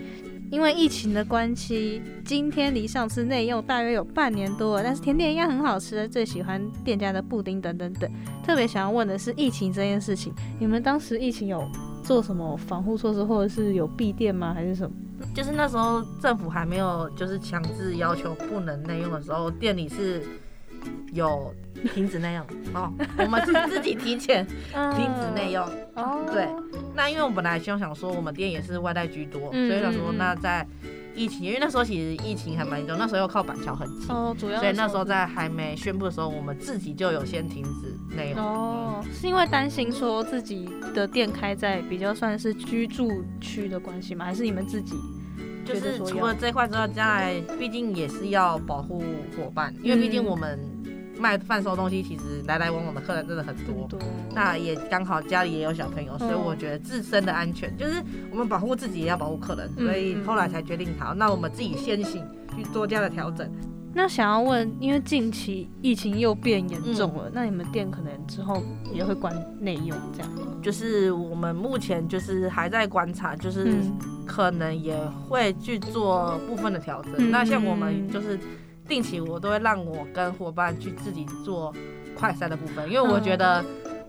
[0.52, 8.10] 因为疫情的关系，今天离上次内用大约有半年多了，但是甜点应该很好吃，最喜欢店家的布丁等等等。
[8.44, 11.64] 特别想要问的是疫情这件事情，你们当时疫情有
[12.04, 14.96] 做什么防护措施，或者是有闭店吗，还是什么？
[15.34, 20.24] 就是那时候政府还没有就是强制要求不能内用的时候，店里是
[21.14, 21.54] 有。
[21.94, 25.66] 停止内用哦，我们是自己提前停止内用
[25.96, 26.26] 哦。
[26.30, 26.46] 对，
[26.94, 30.68] 那因为我们本来就想说，我们店也是外带居多，所以想说那在
[31.16, 39.02] 疫情，因为那时候其实疫情还蛮严重，那时候又靠板桥很近哦，主要所以那时候在还没宣布的时候，我们自己就有先停止内用哦。
[39.14, 44.26] 是因为担心说自己的店开在比较算是居住区的关系吗？
[44.26, 44.98] 还是你们自己
[45.70, 49.04] 就是除了这块之外，将来毕竟也是要保护
[49.38, 50.60] 伙伴，因为毕竟我们。
[51.20, 53.90] 卖贩售东西，其实来来往往的客人真的很多。
[54.34, 58.02] 那也刚好家里也有小朋友，所以我觉得自身的安全就是
[58.32, 59.70] 我们保护自己，也要保护客人。
[59.78, 63.52] 所以后来才决定，好，那我们自己先行去多加的调整。
[63.94, 68.64] 那想要问，因为近期疫情又变严重了，那你们店可能之后
[68.94, 70.32] 也会关内用这样？
[70.64, 73.74] 就是我们目前就是还在观察，就是
[74.40, 74.96] 可能也
[75.28, 77.30] 会去做部分的调整。
[77.30, 78.40] 那像我们就是。
[78.88, 81.72] 定期我都会让我跟伙伴去自己做
[82.16, 83.64] 快筛的部分，因为我觉得，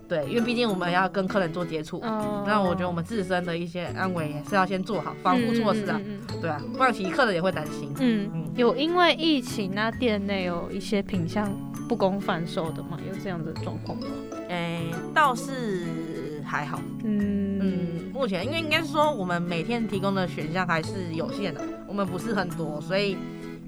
[0.09, 1.99] 对，因为毕竟我们要跟客人做接触，
[2.47, 6.01] 那我觉得我们自身的一些安危也是要先做好防护措施啊，
[6.41, 7.93] 对啊，不然其实客人也会担心。
[7.99, 11.47] 嗯嗯，有因为疫情，那店内有一些品相
[11.87, 12.97] 不供贩售的吗？
[13.07, 14.07] 有这样的状况吗？
[14.49, 16.81] 诶，倒是还好。
[17.03, 23.15] 嗯嗯，目前因为应该是说我们每天提供的选项还是有限的，我们不是很多，所以。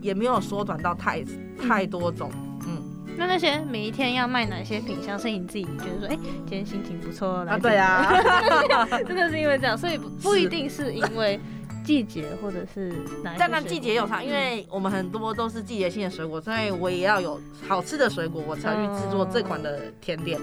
[0.03, 1.23] 也没有缩短到太
[1.57, 2.29] 太多种，
[2.67, 2.77] 嗯，
[3.17, 8.11] 那那些每一天要卖哪些品相，是你自己觉得说，哎，今天心情不错，啊，对啊，
[9.07, 11.39] 真的是因为这样，所以不一定是因为
[11.85, 12.91] 季节或者是
[13.23, 20.37] 哪，当然季节有差，因为我们很多都是季节性的水果，所以我也要有好吃的水果，我才去制作这款的甜点。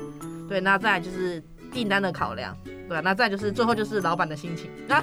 [0.48, 2.56] 对，那再就是订单的考量。
[2.64, 4.68] 对吧，那再就是最后就是老板的心情。
[4.88, 4.98] 对，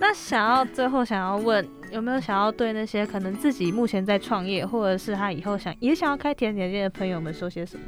[0.00, 7.82] 那想要最后想要问，有没有想要对那些可能自己目前在创业，或者是他以后想也想要开甜点店的朋友们说些什么？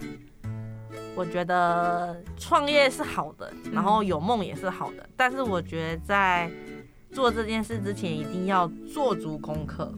[1.17, 6.51] 我觉得创业是好的，然后有梦也是好的，但是我觉得在
[7.11, 9.91] 做这件事之前一定要做足功课。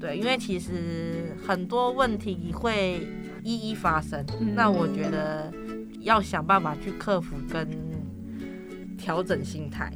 [0.00, 3.06] 对，因为其实很多问题会
[3.42, 4.24] 一一发生，
[4.54, 5.52] 那我觉得。
[6.02, 7.68] 要想办法去克服跟
[8.96, 9.92] 调整心态，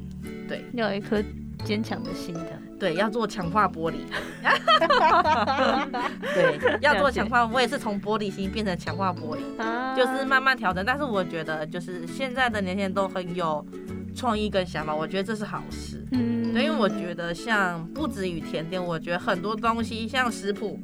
[0.46, 1.16] 对，要有一颗
[1.64, 3.94] 坚强的心的，对，要做强化玻璃，
[6.34, 10.84] 对，要做强化，我也是从玻璃心变成强化玻璃，就是慢慢调整。
[10.84, 13.64] 但是我觉得，就是现在的年轻人都很有
[14.14, 16.04] 创意跟想法，我觉得这是好事。
[16.12, 20.78] 嗯，因为我觉得像不止于甜点，我觉得很多东西像食谱，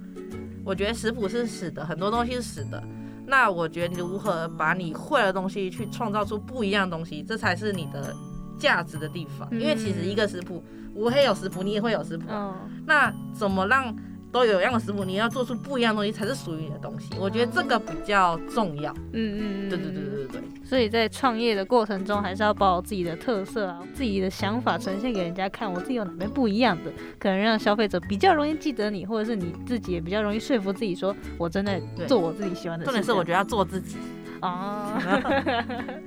[0.64, 2.82] 我觉得食谱是死的，很多东西是死的。
[3.26, 8.14] 那我觉得如何把你会的东西去创造出不一样的东西，这才是你的
[8.58, 9.48] 价值的地方。
[9.52, 10.62] 因为其实一个食谱，
[10.94, 12.26] 我也有食谱，你也会有食谱。
[12.86, 13.94] 那怎么让
[14.32, 17.08] 都有一样的食谱，你要做出不一样的东西才是属于你的东西。
[17.18, 18.92] 我觉得这个比较重要。
[19.12, 20.42] 嗯嗯对对对对对对。
[20.64, 32.84] 所以在创业的过程中，还是要把我自己的特色啊、自己的想法呈现给人家看，我自己有哪边不一样的，可能让消费者比较容易记得你，或者是你自己也比较容易说服自己，说我真的做我自己喜欢的。
[32.84, 33.96] 重点是我觉得要做自己。
[34.42, 34.92] 哦。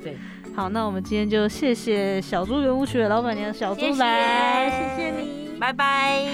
[0.02, 0.18] 对。
[0.56, 6.28] 好，那我们今天就谢谢小猪圆舞曲的老板娘小猪来，谢谢你， 拜拜，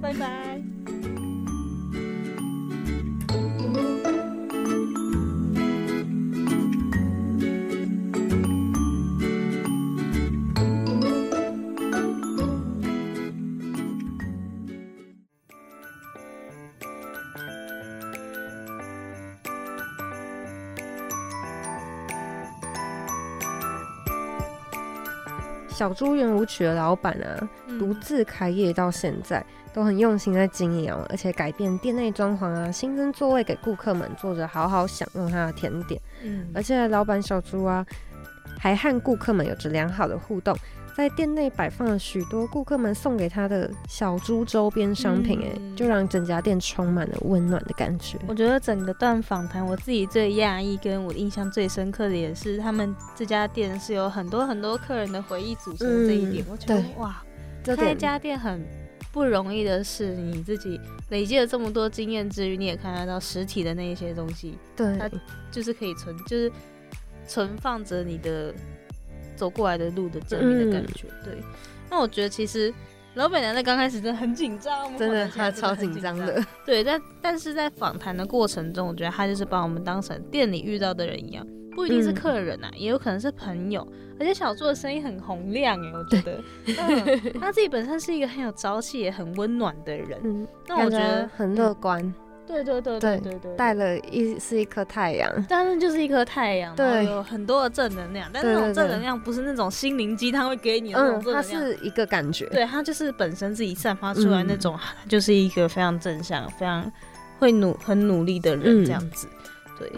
[0.00, 0.57] 拜拜。
[25.78, 27.48] 小猪圆舞曲的老板啊，
[27.78, 36.00] 独自开业到现在，都很用心在经营啊，而且改变店内装潢啊，新增座位给顾客们坐着好好享用他的甜点。
[36.24, 37.86] 嗯，而且老板小猪啊，
[38.58, 40.52] 还和顾客们有着良好的互动。
[40.98, 48.18] 在店内摆放了许多顾客们送给他的小猪周边商品，哎，就让整家店充满了温暖的感觉。
[48.26, 56.44] 我觉得整个段访谈，我自己最讶异，跟我印象最深刻的也是他们这家店是有很多很多客人的回忆组成这一点。
[56.50, 57.22] 我觉得哇，
[57.76, 58.66] 开一家店很
[59.12, 60.80] 不容易的是，你自己
[61.10, 65.08] 累积了这么多经验之余，你也看得到实体的那一些东西，对，它
[65.52, 66.50] 就是可以存，就是
[67.24, 68.52] 存放着你的。
[69.38, 71.38] 走过来的路的证明的感觉，对。
[71.88, 72.74] 那我觉得其实
[73.14, 76.44] 老板娘在刚开始真的很紧张，真的她超紧张的。
[76.66, 83.86] 对，但但是在访谈的过程中，我觉得她就是把我们当成店里遇到的人一样，不一定是客人呐，也有可能是朋友。
[84.20, 86.42] 而且小猪的声音很洪亮哎，我觉得，
[87.40, 90.18] 他自己本身是一个很有朝气也很温暖的人。
[90.24, 92.12] 嗯，那我觉得很乐观。
[92.48, 104.78] 对对对对对对，带了一是一颗太阳，但是就是一颗太阳，对，有很多的正能量，但是那种正能量不是那种心灵鸡汤会给你的那种正能量，它是一个感觉，对，它就是本身自己散发出来那种，
[105.08, 106.90] 就是一个非常正向、非常
[107.38, 109.28] 会努、很努力的人这样子。
[109.78, 109.92] 对，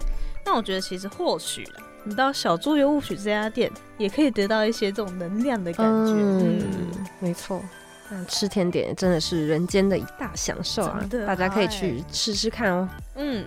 [0.44, 1.64] 那我觉得其实或许
[2.03, 6.12] 你到小猪油物曲这家店，也可以得到一些这种能量的感觉。
[6.12, 6.61] 嗯，
[7.20, 7.62] 没错。
[8.11, 11.00] 嗯，吃甜点真的是人间的一大享受啊！
[11.26, 12.88] 大家可以去试试看哦。
[13.14, 13.44] 嗯，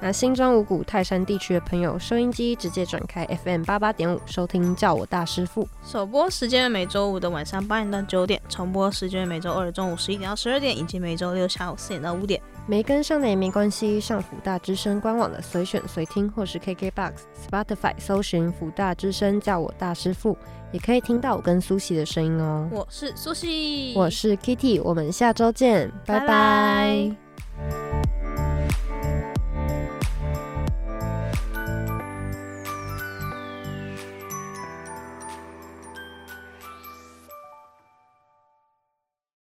[0.00, 5.66] 那新庄五谷泰山地区的朋友，收音机直接转开 FM 八八点五，收听叫我大师傅。
[5.84, 12.40] 首播时间每周五的晚上八点到九点，重播时间每周二中午十一点到十二点，以及每周六下午四点到五点。
[12.66, 17.12] 没跟上的也没关系，上福大之声官网的随选随听，或是 KKBOX、
[17.50, 20.36] Spotify 搜寻福大之声，叫我大师傅，
[20.74, 22.68] 也可以听到我跟苏西的声音哦。
[22.72, 27.14] 我是苏西，我是 Kitty，我们下周见，拜拜。